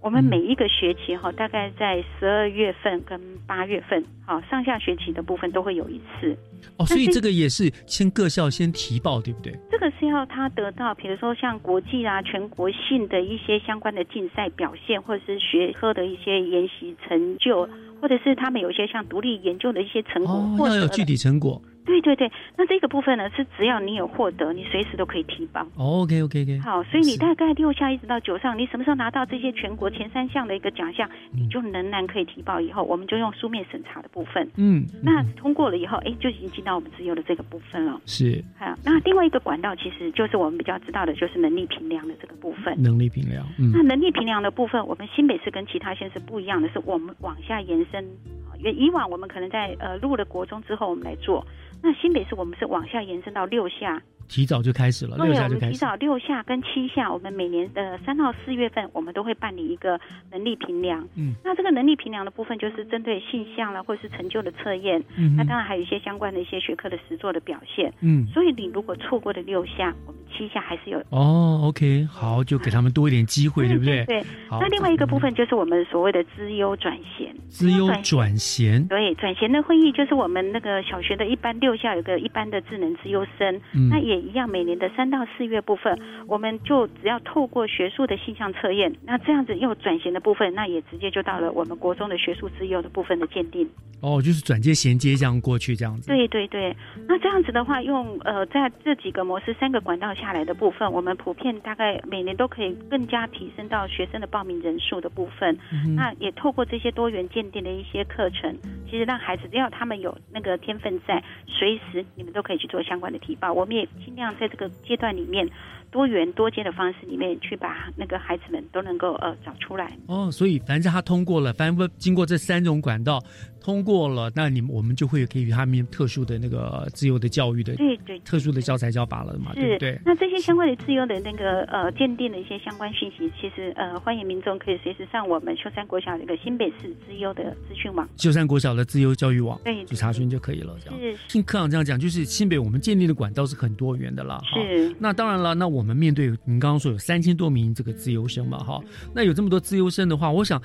[0.00, 6.36] 我们每一个学期哈，大概在十二月份跟八月份，好上下学期的部分都会有一次。
[6.76, 9.52] 哦，所以这个也是先各校先提报，对不对？
[9.70, 17.68] 这个是要他得到，比如说像国际啊、全国性的一些相关的竞赛表现，或者是学科的一些研习成就，
[18.00, 20.24] 或者是他们有一些像独立研究的一些成
[20.56, 21.60] 果要有具体成果。
[21.88, 25.62] 对对对，那这个部分呢，是只要你有获得，你随时都可以提报。
[25.74, 26.58] 哦，OK OK OK。
[26.58, 32.60] 好，所以你大概六下一直到九上，你什么时候拿到这些全国前三项的一个奖项，你就仍然可以提报。
[32.60, 37.98] 以后我们就用书面审查的部分，嗯，那通过了以后，哎，就已经进到我们自由的这个部分了。
[38.04, 42.74] 是好，那另外一个管道其实就是我们比较知道的，就是能力评量的这个部分。
[42.82, 43.46] 能力评量。
[43.58, 48.04] 嗯那能力评量的部分，我们新北市跟其他县市不一样的是，我们往下延伸。
[48.04, 51.46] 啊原以往我们可能在呃入了国中之后我们来做，
[51.82, 54.02] 那新北市我们是往下延伸到六下。
[54.28, 55.64] 提早就开始了，对，六下就开始。
[55.64, 59.98] 我们提早六下跟七下，我们每年的三到四月份，我们都会办理一个
[60.30, 61.06] 能力评量。
[61.14, 65.02] 嗯，那这个能力评量的部分，就是针对性向啦，或者是成就的测验。
[65.16, 67.92] 嗯那当然还有一些相关的一些学科的实作的表现。
[68.00, 74.04] 嗯所以你如果错过了六下，我们七下还是有哦，OK，好，就给他们多一点机会， 对不对？
[74.04, 77.34] 对，好那另外一个部分就是我们所谓的资优转衔。
[77.48, 78.86] 资优转衔。
[78.88, 93.68] 对，转衔的会议就是我们那个小学的一般六下有个一般的智能资优生，嗯那也一样，每年的三到四月部分，我们就只要透过学术的性向测验，那这样子又转型的部分，那也直接就到了我们国中的学术资优的部分的鉴定。
[94.00, 96.06] 哦，就是转接衔接这样过去，这样子。
[96.06, 96.76] 对对对，
[97.08, 105.58] 那这样子的话，用呃在这几个模式三个管道下来的部分，我们普遍大概每年都可以更加提升到学生的报名人数的部分。
[105.72, 108.56] 嗯那也透过这些多元鉴定的一些课程，
[108.88, 113.52] 其实让孩子只要他们有那个天分在，随时你们都可以去做相关的提报。
[113.52, 115.46] 我们也尽量在这个阶段里面。
[115.90, 119.96] 多元多阶的方式里面去把那个孩子们都能够呃找出来。
[120.06, 123.22] 哦，所以反正他通过了，反正经过这三种管道
[123.60, 129.98] 通过了，那你们我们就会给予他们特殊的那个自由的教育的，对对特殊的教材教法了嘛，对不对？
[130.04, 138.08] 那这些相关的自由的那个呃鉴定的一些相关讯息，其实呃欢迎民众可以随时上我们秀山国小的一个新北市资优的资讯网。
[138.16, 140.76] 秀山国小的自由教育网，对去查询就可以了。
[140.84, 144.38] 这样，是听科长这样讲，就是新北我们鉴定的管道是很多元的啦。
[144.38, 148.82] 哈是那当然了，那我我们面对您刚刚说有三千多名这个自由生嘛，哈，
[149.14, 150.60] 那有这么多自由生的话，我想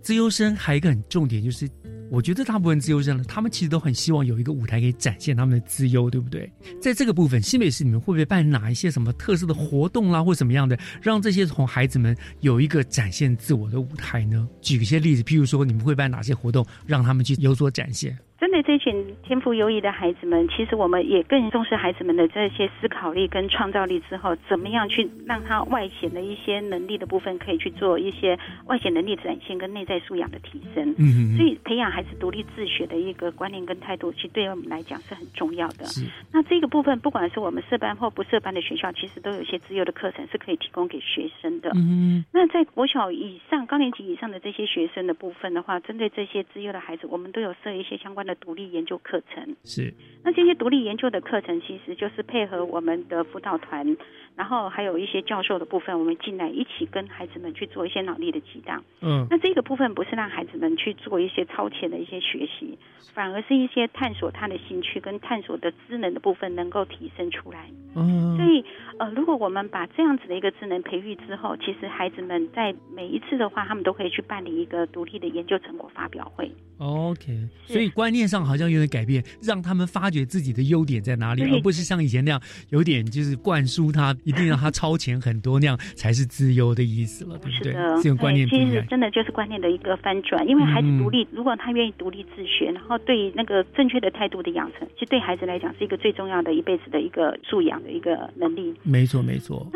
[0.00, 1.70] 自由生还有一个很重点就是。
[2.10, 6.52] 我觉得大部分自由生呢，他们其实都很希望有一个舞台可以展现他们的自由，对不对？
[6.78, 14.46] 在这个部分，新北市你们会不会办哪一些什么特色的活动啦，或什么样的，让这些同孩子们有一个展现自我的舞台呢？
[14.60, 18.14] 举一些例子，譬如说，你们会办哪些活动，让他们去有所展现？
[18.42, 30.92] 针对这群天赋优异的孩子们，其实我们也更重视孩子们的这些思考力跟创造力之后，怎么样去让他外显的一些能力的部分，可以去做一些外显能力展现跟内在素养的提升。
[30.98, 35.84] 嗯所以培养孩子独立自学的一个观念跟态度，其实对我们来讲是很重要的。
[36.32, 41.70] 那这个部分，不管是我们设班或不设班的学校，其实都有一些自由的课程是可以提供给学生的。
[41.76, 49.56] 嗯那在国小以上、高年级以上的这些学生的部分的话，针对这些自优的孩子，我们都有设一些相关的独立研究课程。
[49.64, 49.92] 是
[50.24, 53.96] 那这些独立研究的课程，其实就是配合我们的辅导团，
[54.36, 58.82] 然后还有一些教授的部分，我们进来一起跟孩子们去做一些脑力的激荡。
[59.00, 62.78] 嗯那这个部分不是让孩子们去做一些超前的一些学习，
[63.12, 67.68] 反而是一些探索他的兴趣跟探索的智能的部分能够提升出来。
[67.96, 68.64] 嗯所以，
[68.98, 76.50] 呃，如果我们把这样子的一个智能培育之后，其实孩子们在每一次的话，他们都可以去办理一个独立的研究成果发表会。
[76.82, 87.72] OK，所以观念上好像有点改变，让他们发掘自己的优点在哪里，而不是像以前那样有点就是灌输他，一定让他超前很多那样才是资优的意思了，对不对？
[88.02, 88.84] 这种观念其实。
[88.90, 98.74] 真的就是观念的一个翻转，因为孩子嗯独立，如果他愿意独立自学，然后对那个正确的态度的养成，其实对孩子来讲是一个最重要的一辈子的一个素养的一个能力。
[98.82, 99.66] 没错，没错。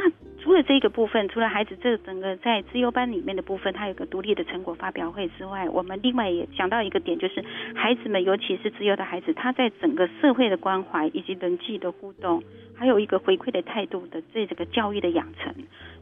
[0.46, 7.44] 除了这个部分，除了孩子这整个在资优班里面的部分，他有个独立的成果发表会之外，我们另外也讲到一个点，就是
[7.74, 12.44] 孩子们，尤其是资优的孩子，他在整个社会的关怀以及人际的互动，
[12.76, 15.52] 还有一个回馈的态度的这这个教育的养成。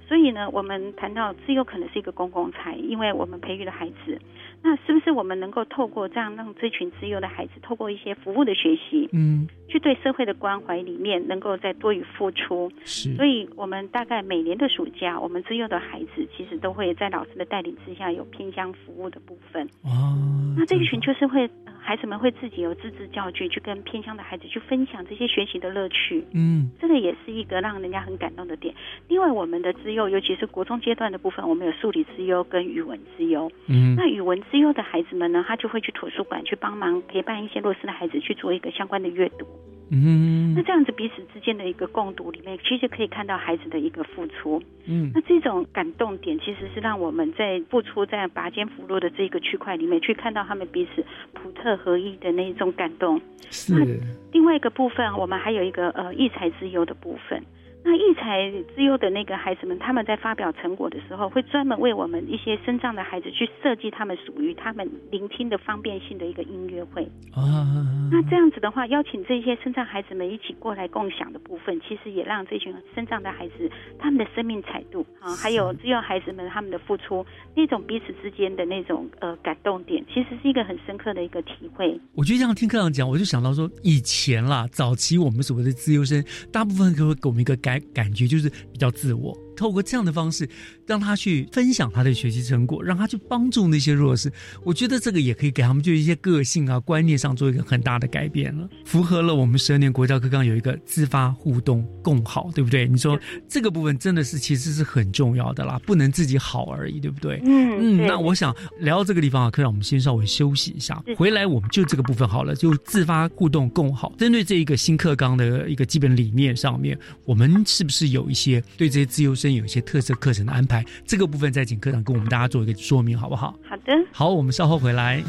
[0.07, 4.20] 所以呢，我们谈到资优可能是一个公共财，因为我们培育了孩子，
[4.62, 12.71] 那是不是我们能够透过这样让这群资优的孩子，透过一些服务的学习，嗯，去对社会的关怀里面能够再多于付出？
[12.85, 19.65] 是所以我们大概每年的暑假，我们资优的孩子其实都会在老师的带领之下有偏乡服务的部分。
[19.83, 20.17] 哦，
[20.57, 26.25] 那这一群就是会、呃孩子们会自己有自制教具，去跟偏乡的孩子去分享这些学习的乐趣。
[26.33, 28.75] 嗯，这个也是一个让人家很感动的点。
[29.07, 33.53] 另外，我们的资优，尤其是国中阶段的部分，我们有数理资优跟语文资优。
[33.69, 39.47] 嗯那语文资优的孩子们呢，他就会去图书馆去帮忙陪伴一些弱势的孩子去做一个相关的阅读。
[39.90, 44.61] 嗯那这样子彼此之间的一个共读里面，其实可以看到孩子的一个付出。
[44.86, 53.20] 嗯那这种感动点，其实是让我们在付出在拔尖扶弱的这个区块里面，去看到他们彼此普特合一的那一种感动。
[53.50, 54.00] 是
[54.32, 57.42] 另外一个部分，我们还有一个呃育才之优的部分。
[57.87, 67.03] 那育才自优的那个孩子们，他们在发表成果的时候，会专门为我们一些身障的孩子去设计他们属于他们聆听的方便性的一个音乐会。
[67.32, 67.68] 啊，
[68.11, 77.24] 那这样子的话，邀请这些身障孩子们一起过来共享的部分，其实也让这群身障的孩子他们的生命彩度啊，还有只有孩子们他们的付出，
[77.55, 82.01] 那种彼此之间的那种呃感动点，其实是一个很深刻的一个体会。
[82.14, 89.37] 我觉得这样听科长讲，我就想到说，以前啦，早期我们所谓的自由生，大部分都会给我们一个感感觉，就是比较自我。
[89.57, 90.48] 透过这样的方式，
[90.86, 94.32] 让他去分享他的学习成果，让他去帮助那些弱势。
[94.62, 102.86] 我觉得这个也可以给他们就一些个性啊、观念上做一个很大的改变了，符合了我们十二年国教课纲有一个自发互动共好，对不对？
[102.86, 107.40] 你说这个部分真的是其实是很重要的啦，不能自己好而已，对不对？
[107.44, 114.12] 嗯嗯，那我想聊到这个地方啊，可以让，我们先稍微休息一下，回来我们就这个部分好了，就自发互动共好。
[114.18, 120.84] 针对这一个新课纲的一个基本理念上面，我们是不是有一些对这些自由生有一些特色课程的安排？
[121.07, 123.55] 这个部分再请科长跟我们大家做一个说明，好不好？
[123.68, 123.92] 好的。
[124.11, 125.22] 好，我们稍后回来。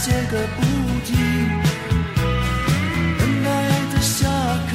[0.00, 0.62] 写个不
[1.04, 1.10] 停。
[3.18, 3.48] 等待
[3.92, 4.28] 着下
[4.70, 4.72] 课，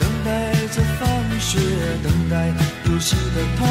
[0.00, 1.08] 等待着放
[1.38, 1.60] 学，
[2.02, 2.52] 等待
[2.86, 3.62] 游戏的童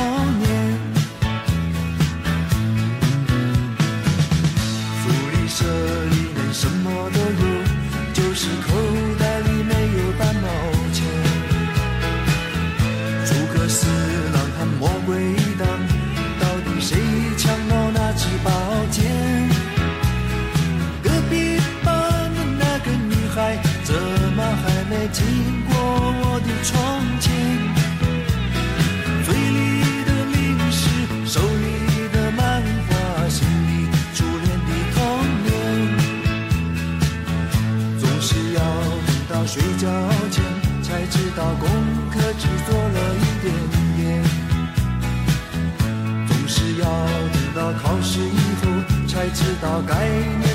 [49.33, 50.52] 知道该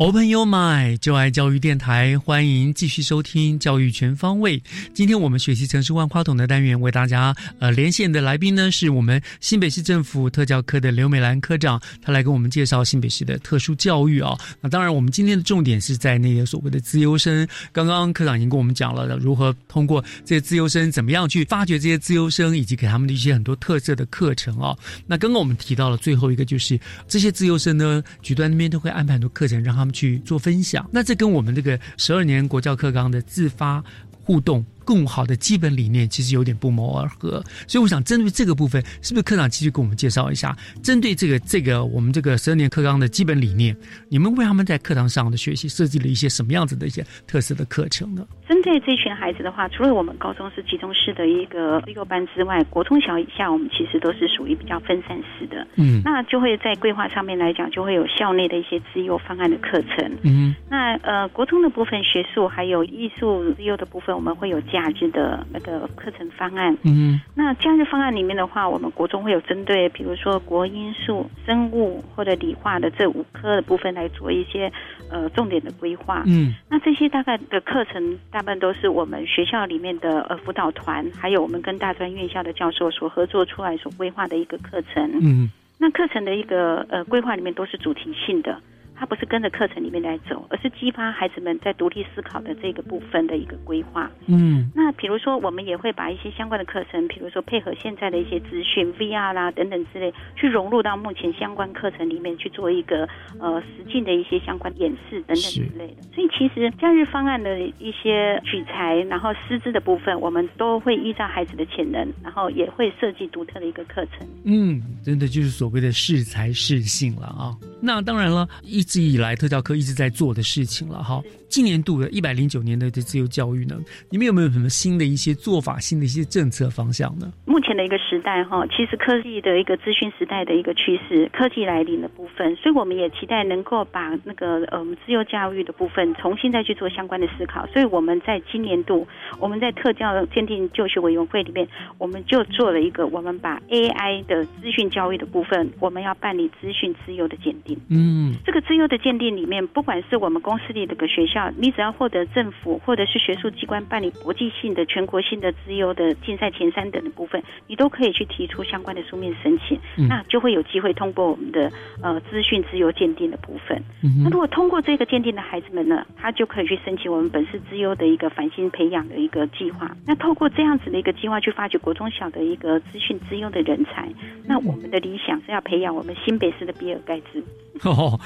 [0.00, 4.62] Open Your Mind，就爱教育电台，欢迎继续收听教育全方位。
[4.94, 17.46] 今天我们学习城市万花筒的单元，为大家呃连线的来宾呢，是我们新北市政府特教科的刘美兰科长，她来跟我们介绍新北市的特殊教育啊、那当然，我们今天的重点是在那个所谓的资优生。
[17.70, 24.74] 刚刚科长已经跟我们讲了如何通过这些资优生，怎么样去发掘这些资优生，以及给他们的一些很多特色的课程啊、
[25.06, 30.88] 那刚刚我们提到了最后一个，就是这些资优生呢，局端那边都会安排很多课程让他们去做分享。
[30.92, 33.82] 那这跟我们这个十二年国教课纲的自发
[34.24, 34.64] 互动。
[34.90, 40.52] 更好的基本理念其实有点不谋而合，所以我想针对这个部分，是不是科长继续给我们介绍一下？
[40.82, 43.76] 针对这个这个我们这个十二年课纲的基本理念，
[44.08, 48.26] 你们为他们在课堂上的学习设计了一些什么样子的一些特色的课程呢？
[48.48, 55.64] 针对这群孩子的话，除了我们高中是集中式的一个幼班之外，国中小以下我们其实都是属于比较分散式的。
[55.76, 60.18] 嗯那就会在规划上面来讲，就会有校内的一些自由方案的课程。
[60.24, 66.74] 嗯那呃，国中的部分学术还有艺术自由的部分，我们会有假日的那个课程方案。
[66.84, 74.72] 嗯那假日方案里面的话，我们国中会有针对，比如说国英数、生物或者理化的这五科的部分来做一些
[75.10, 76.22] 呃重点的规划。
[76.26, 85.10] 嗯那这些大概的课程，大部分都是我们学校里面的呃辅导团，还有我们跟大专院校的教授所合作出来所规划的一个课程。
[85.20, 85.50] 嗯
[85.82, 88.60] 那课程的一个呃规划里面都是主题性的，
[89.00, 94.10] 它不是跟着课程里面来走，而是激发孩子们在独立思考的这个部分的一个规划。
[94.26, 106.02] 嗯那比如说，我们也会把一些相关的课程，比如说配合现在的一些资讯、VR 啦等等之类，去融入到目前相关课程里面去做一个呃实际的一些相关演示等等之类的。
[106.14, 114.28] 所以其实假日方案的一些取材，然后师资的部分，我们都会依照孩子的潜能，然后也会设计独特的一个课程。
[114.44, 117.56] 嗯，真的就是所谓的适才适性了啊。
[117.80, 121.22] 那当然了，一直以来特教科一直在做的事情了哈。
[121.48, 123.76] 今年度的一百零九年的这自由教育呢，
[124.10, 127.32] 你们有没有什么新的一些做法、新的一些政策方向呢？
[127.44, 137.66] 目前的一个时代哈，其实科技的一个资讯时代的一个趋势，科技来临的部分，所以我们也期待能够把那个呃自由教育的部分重新再去做相关的思考。
[137.68, 139.06] 所以我们在今年度，
[139.40, 141.66] 我们在特教鉴定就学委员会里面，
[141.98, 147.76] 我们就做了一个，我们把 AI 的资讯教育的部分，我们要办理资讯自由的鉴定。
[147.88, 161.70] 嗯这个自由的鉴定里面，不管是我们公司里的个学校，你只要获得政府或者是学术机关办理国际性的、全国性的资优的竞赛前三等的部分，你都可以去提出相关的书面申请，嗯那就会有机会通过我们的
[162.02, 163.80] 呃资讯资优鉴定的部分。
[164.02, 169.94] 嗯那如果通过这个鉴定的孩子们呢，他就可以去申请我们本市资优的一个繁星培养的一个计划。
[170.06, 174.08] 那透过这样子的一个计划，去发掘国中小的一个资讯资优的人才。
[174.46, 177.42] 那我们的理想是要培养我们新北市的比尔盖茨。
[177.84, 178.18] 哦，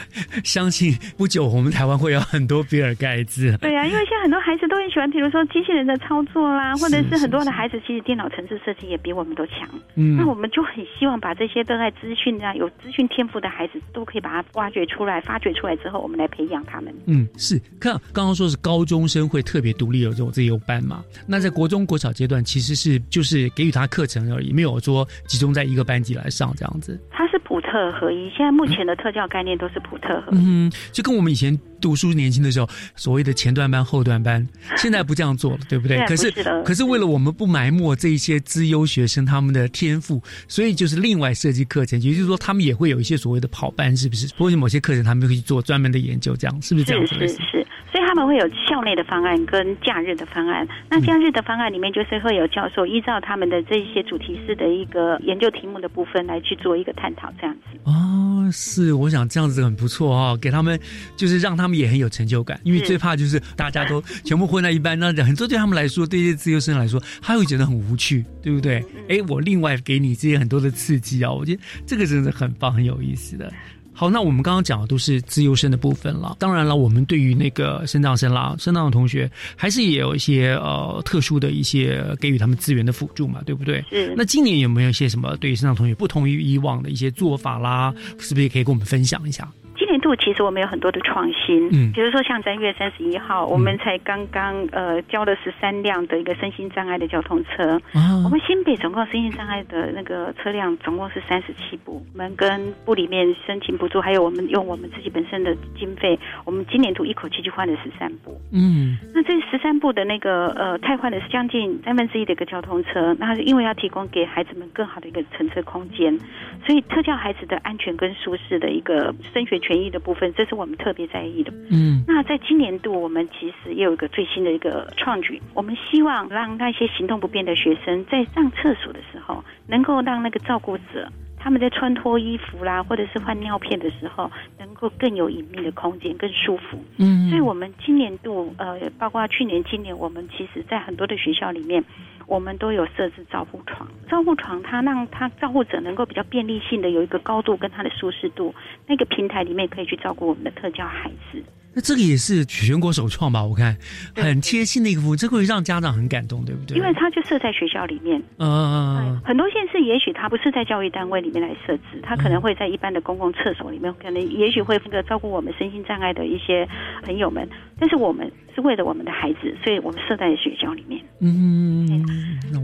[0.44, 3.56] 相信不久我们台湾会有很多比尔盖茨。
[3.58, 9.68] 对啊，因为现在很多孩子都很喜欢，比如说机器人的操作啦，或者是很多的孩子其实电脑程式设计也比我们都强。
[9.96, 16.94] 嗯那我们就很希望把这些热爱资讯啊、有资讯天赋的孩子，都可以把它挖掘出来、发掘出来之后，我们来培养他们。
[17.06, 21.02] 嗯，是看刚刚说是高中生会特别独立有这种自由班嘛？
[21.26, 27.00] 那在国中、国小阶段，其实是就是给予他课程而已，没有说集中在一个班级来上这样子。
[27.10, 28.28] 它是普特合一。
[28.30, 30.36] 现在目前的特教概念都是普特合一。
[30.38, 35.98] 嗯，就跟我们以前读书年轻的时候，所谓的前段班、后段班， 现在不这样做了，对不对？
[36.06, 44.26] 可是是可是为了我们不埋没这一些资优学生他们的天赋，所以就是另外设计课程，也就是说他们也会有一些所谓的跑班，是不是？
[44.36, 47.28] 或者某些课程他们会去做专门的研究，这样是不是这样子的？
[47.28, 47.66] 是
[48.14, 50.64] 他们会有校内的方案跟假日的方案。
[50.88, 57.76] 那假日的方案里面就是会有教授依照他们的这一些主题式的一个研究题目的部分来去做一个探讨，这样子。
[57.82, 60.78] 哦，是，我想这样子很不错哦，给他们
[61.16, 68.76] 就是让他们也很有成就感，因为最怕就是大家都全部混在一班，那很多对他们来说，对一些自由生来说，他会觉得很无趣，对不对？
[69.08, 73.52] 哎，我另外给你这些很多的刺激啊，我觉得这个真的很棒，很有意思的。
[73.94, 76.36] 好，那我们刚刚讲的都是自优生的部分了。
[76.38, 83.84] 当然了，我们对于那个升降生啦、升降的同学，还是也有一些呃特殊的一些给予他们资源的辅助嘛，对不对？
[83.92, 87.94] 嗯那今年有没有一些什么对于升降同学不同于以往的一些做法啦？
[88.18, 89.48] 是不是也可以跟我们分享一下？
[89.84, 97.78] 今年度其实我们有很多的创新，嗯比如说像三月三十一号，我们才刚刚呃交了十三辆的一个身心障碍的交通车。
[97.92, 108.40] 啊我们新北总共身心障碍的那个车辆总共是三十七部，我们跟部里面申请补助，还有我们用我们自己本身的经费，我们今年度一口气就换了十三部。
[108.52, 116.18] 嗯那这十三部的那个呃，太换的是将近三分之一的一个交通车，那是因为要提供给孩子们更好的一个乘车空间，
[116.66, 121.52] 所以特教孩子的安全跟舒适的一个升学权益的部分，这是我们特别在意的。
[121.70, 131.08] 嗯那在今年度，我们其实也有一个最新的一个创举，我们希望让那些行动不便的学生在上厕所的时候，能够让那个照顾者。
[131.36, 136.82] 他们在穿脱衣服啦，或者是换尿片的时候，能够更有隐秘的空间，更舒服。
[136.96, 141.84] 嗯所以我们今年度呃，包括去年、今年，我们其实在很多的学校里面，
[142.26, 143.88] 我们都有设置照护床。
[144.08, 148.54] 照护床它让它照顾者能够比较便利性的有一个高度跟它的舒适度，
[148.86, 151.42] 那个平台里面可以去照顾我们的特教孩子。
[151.74, 153.44] 那这个也是全国首创吧？
[153.44, 153.76] 我看
[154.14, 156.76] 很贴心的一个服务，这会让家长很感动，对不对？
[156.76, 166.68] 因为它就设在学校里面，嗯很多县市也许它不是在教育单位里面来设置，它可能会在一般的公共厕所里面，可能也许会那个照顾我们身心障碍的一些
[167.02, 167.48] 朋友们，
[167.78, 171.00] 但是我们是为了我们的孩子，所以我们设在学校里面。
[171.20, 172.04] 嗯，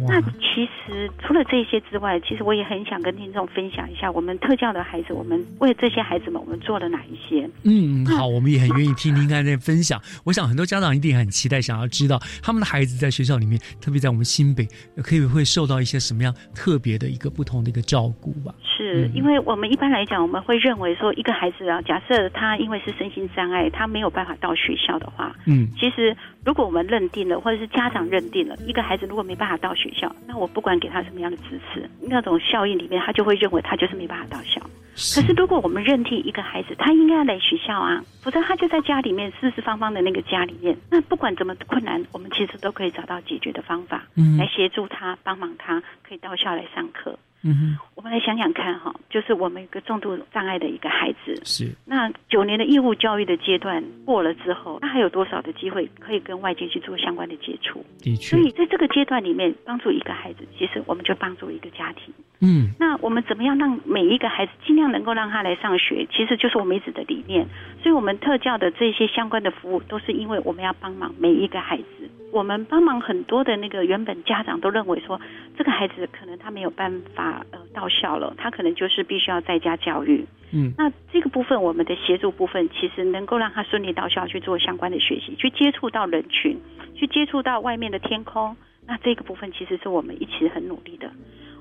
[0.07, 7.49] 那其实除了这些之外，其实我也很想跟听众分享一下，我们特教的孩子，我们为这些孩子们，我们做了哪一些？
[7.65, 9.99] 嗯，好，我们也很愿意听听看这分享。
[10.25, 14.69] 我想很多家长一定很期待，想要知道他们的孩子在学校里面，特别在我们新北，
[15.03, 18.55] 可以会受到一些什么样特别的一个不同的一个照顾吧？
[18.63, 26.15] 是嗯因为我们一般来讲，我们会认为说，一个孩子啊，假设他因为是身心障碍，他没有办法到学校的话，嗯其实
[26.45, 34.61] 如果我们认定了，或者是家长认定了，一个孩子如果没办法到学校，那我不管给他什么样的支持，那种效应里面，他就会认为他就是没办法到校。
[34.93, 47.19] 可是如果我们认定一个孩子，他应该要来学校啊，否则他就在家里面四四方方的那个家里面，那不管怎么困难，我们其实都可以找到解决的方法，嗯来协助他，帮忙他，可以到校来上课。
[47.43, 57.85] 嗯哼我们来想想看哈，就是我们一个重度障碍的一个孩子，是那九年的义务教育的阶段过了之后，他还有多少的机会可以跟外界去做相关的接触？
[57.99, 62.13] 的确所，以在这个阶段里面，帮助一个孩子，其实我们就帮助一个家庭。
[62.43, 66.07] 嗯那我们怎么样让每一个孩子尽量能够让他来上学？
[66.11, 67.47] 其实就是我们一直的理念。
[67.83, 71.85] 所以，我们特教的这些相关的服务，都是因为我们要帮忙每一个孩子。
[72.33, 75.21] 我们帮忙很多的那个原本家长都认为说，
[75.59, 80.25] 这个孩子可能他没有办法呃到校了，他可能就是必须要在家教育。
[80.53, 86.57] 嗯那这个部分，我们的协助部分，其实能够让他顺利到校去做相关的学习，去接触到人群，
[86.95, 88.57] 去接触到外面的天空。
[88.87, 91.11] 那这个部分其实是我们一起很努力的。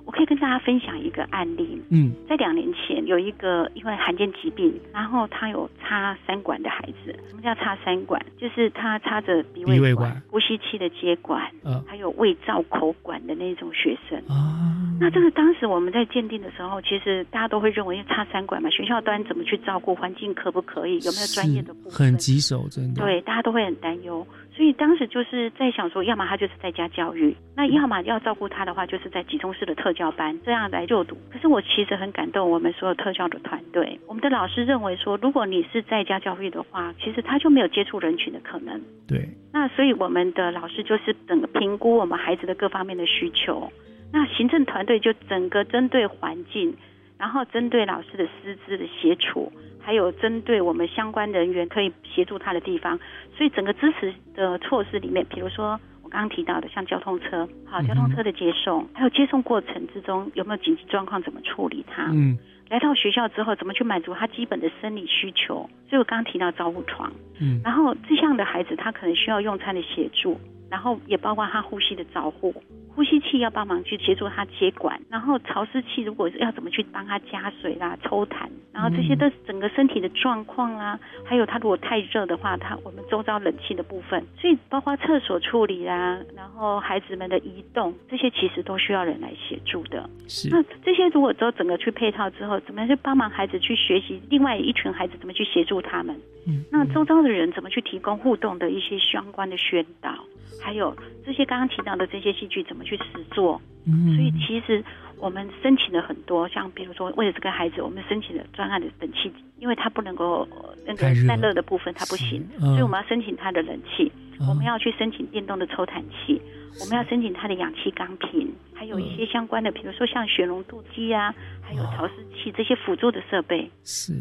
[0.10, 7.16] 我可以跟大家分享一个案例，嗯在两年前有一个因为罕见疾病，然后他有插三管的孩子。
[7.30, 8.20] 什么叫插三管？
[8.36, 14.18] 就是他插着鼻胃管、呼吸器的接管，呃还有胃造口管的那种学生。
[14.28, 22.08] 啊，那这个当时我们在鉴定的时候，其实大家都会认为插三管嘛，学校端怎么去照顾，环境可不可以，有没有专业的部分？
[22.08, 23.04] 很棘手，真的。
[23.04, 24.26] 对，大家都会很担忧，
[24.60, 31.16] 所以当时就是在想说，要么他就是在家教育，那要么要照顾他的话，就是在集中式的特教班这样来就读。
[31.32, 38.82] 可是我其实很感动，我们所有特教的团队，我们的老师认为说，如果你是在家教育的话，其实他就没有接触人群的可能。
[39.08, 43.72] 对，那所以我们的老师就是整个评估我们孩子的各方面的需求，
[44.12, 46.76] 那行政团队就整个针对环境，
[47.20, 49.52] 然后针对老师的师资的协助，
[49.82, 52.98] 还有针对我们相关人员可以协助他的地方，
[53.36, 62.10] 所以整个支持的措施里面，比如说我刚刚提到的，像交通车，好，交通车的接送，还有接送过程之中有没有紧急状况，怎么处理它？
[62.14, 62.38] 嗯，
[62.70, 65.70] 来到学校之后，怎么去满足他基本的生理需求？
[65.90, 67.12] 所以我刚刚提到照护床，
[67.42, 67.60] 嗯。
[67.66, 70.40] 然后这项的孩子他可能需要用餐的协助，
[70.70, 72.54] 然后也包括他呼吸的照护，
[73.00, 90.10] 呼吸器要帮忙去协助他接管，然后潮湿器如果要怎么去帮他加水啦、抽痰，然后这些嗯都是整个身体的状况啦，还有他如果太热的话，他我们周遭冷气的部分，所以包括厕所处理啦，然后孩子们的移动，这些其实都需要人来协助的。
[90.28, 94.22] 是那这些如果都整个去配套之后，怎么去帮忙孩子去学习？
[94.30, 96.14] 另外一群孩子怎么去协助他们？
[96.46, 100.14] 嗯，那周遭的人怎么去提供互动的一些相关的宣导？
[100.62, 100.96] 还有
[101.26, 103.62] 这些刚刚提到的这些戏剧怎么去实作？
[103.86, 104.84] 嗯所以其实
[105.18, 116.40] 我们申请了很多，像比如说为了这个孩子，我们申请了专案的冷气，因为他不能够呃那个散热的部分他不行，嗯所以我们要申请他的冷气，哦我们要去申请电动的抽痰器，
[116.82, 123.70] 我们要申请他的氧气钢瓶，还有一些相关的，比如说像血溶度机啊，还有潮湿器这些辅助的设备。
[123.84, 124.14] 是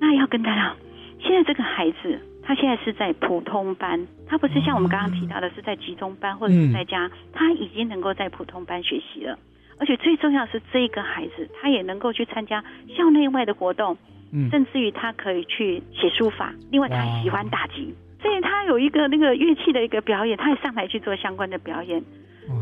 [0.00, 0.76] 那要跟大家，
[1.20, 9.38] 现在这个孩子他现在是在普通班，他不是像我们刚刚提到的是在集中班或者是在家，他已经能够在普通班学习了。
[9.78, 12.62] 而且最重要的是，这个孩子他也能够去参加
[12.96, 13.96] 校内外的活动，
[14.32, 16.54] 嗯甚至于他可以去写书法。
[16.70, 22.02] 另外，他喜欢打击，所以他有一个那个乐器的一个表演，他也上台去做相关的表演。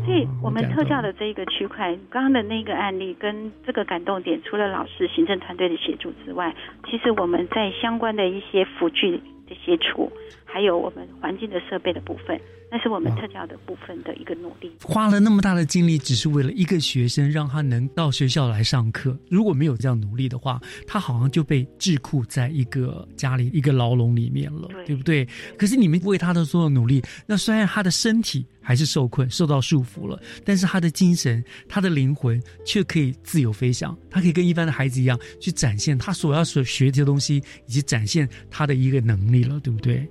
[0.05, 6.55] 所以我们特教的这一个区块，刚刚的那个案例跟这个感动点，除了老师、行政团队的协助之外，
[6.89, 10.11] 其实我们在相关的一些辅具的协助，
[10.45, 12.39] 还有我们环境的设备的部分，
[12.75, 14.71] 那是我们特教的部分的一个努力。
[14.81, 19.15] 花了那么大的精力，只是为了一个学生，让他能到学校来上课。
[19.29, 25.23] 如果没有这样努力的话，他好像就被桎梏在一个家里一个牢笼里面了，对不对？
[25.55, 33.95] 可是你们为他的所有努力，那虽然他的身体还是受困、受到束缚了，但是他的精神、他的灵魂却可以自由飞翔。
[34.09, 40.09] 他可以跟一般的孩子一样，去展现他所要所学的东西，以及展现他的一个能力了，对不对？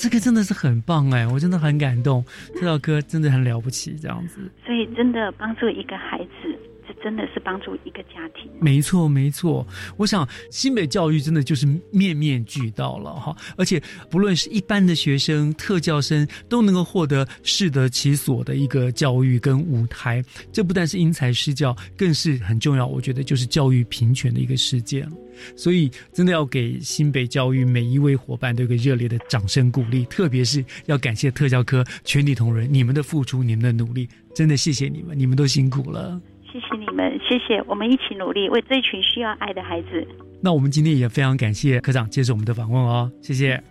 [0.00, 2.24] 这个真的是很棒哎，我真的很感动，
[2.54, 4.40] 这首歌真的很了不起，这样子。
[4.64, 6.49] 所以，真的帮助一个孩子，
[7.02, 8.50] 真的是帮助一个家庭。
[8.60, 9.66] 没错，没错。
[9.96, 20.22] 我想新北教育真的就是面面俱到了哈，而且不论是一般的学生、特教生，都能够获得适得其所的一个教育跟舞台。
[20.52, 22.86] 这不但是因材施教，更是很重要。
[22.86, 25.10] 我觉得就是教育平权的一个事件。
[25.56, 36.20] 所以，真的要给新北教育每一位伙伴都有一个热烈的掌声鼓励，特别是要感谢特教科全体同仁，你们的付出，你们的努力，真的谢谢你们，你们都辛苦了。
[36.52, 40.06] 谢谢你们，谢谢，我们一起努力，为这一群需要爱的孩子。
[40.42, 43.62] 那我们今天也非常感谢科长接受我们的访问哦，谢谢。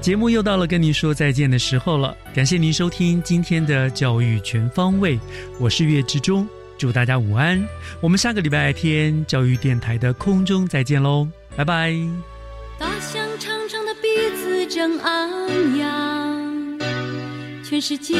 [0.00, 5.18] 节目又到了跟您说再见的时候了，感谢您收听今天的教育全方位，
[5.58, 7.60] 我是岳志忠，祝大家午安，
[8.00, 11.26] 我们下个礼拜天教育电台的空中再见喽，
[11.56, 11.96] 拜拜。
[12.78, 16.78] 大象长长的鼻子正昂扬，
[17.64, 18.14] 全世界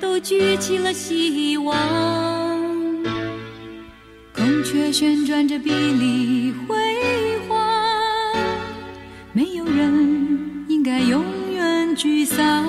[0.00, 1.76] 都举起了希望。
[4.34, 6.76] 孔雀旋转着碧丽辉
[7.46, 8.34] 煌，
[9.32, 11.22] 没有人应该永
[11.52, 12.64] 远沮丧。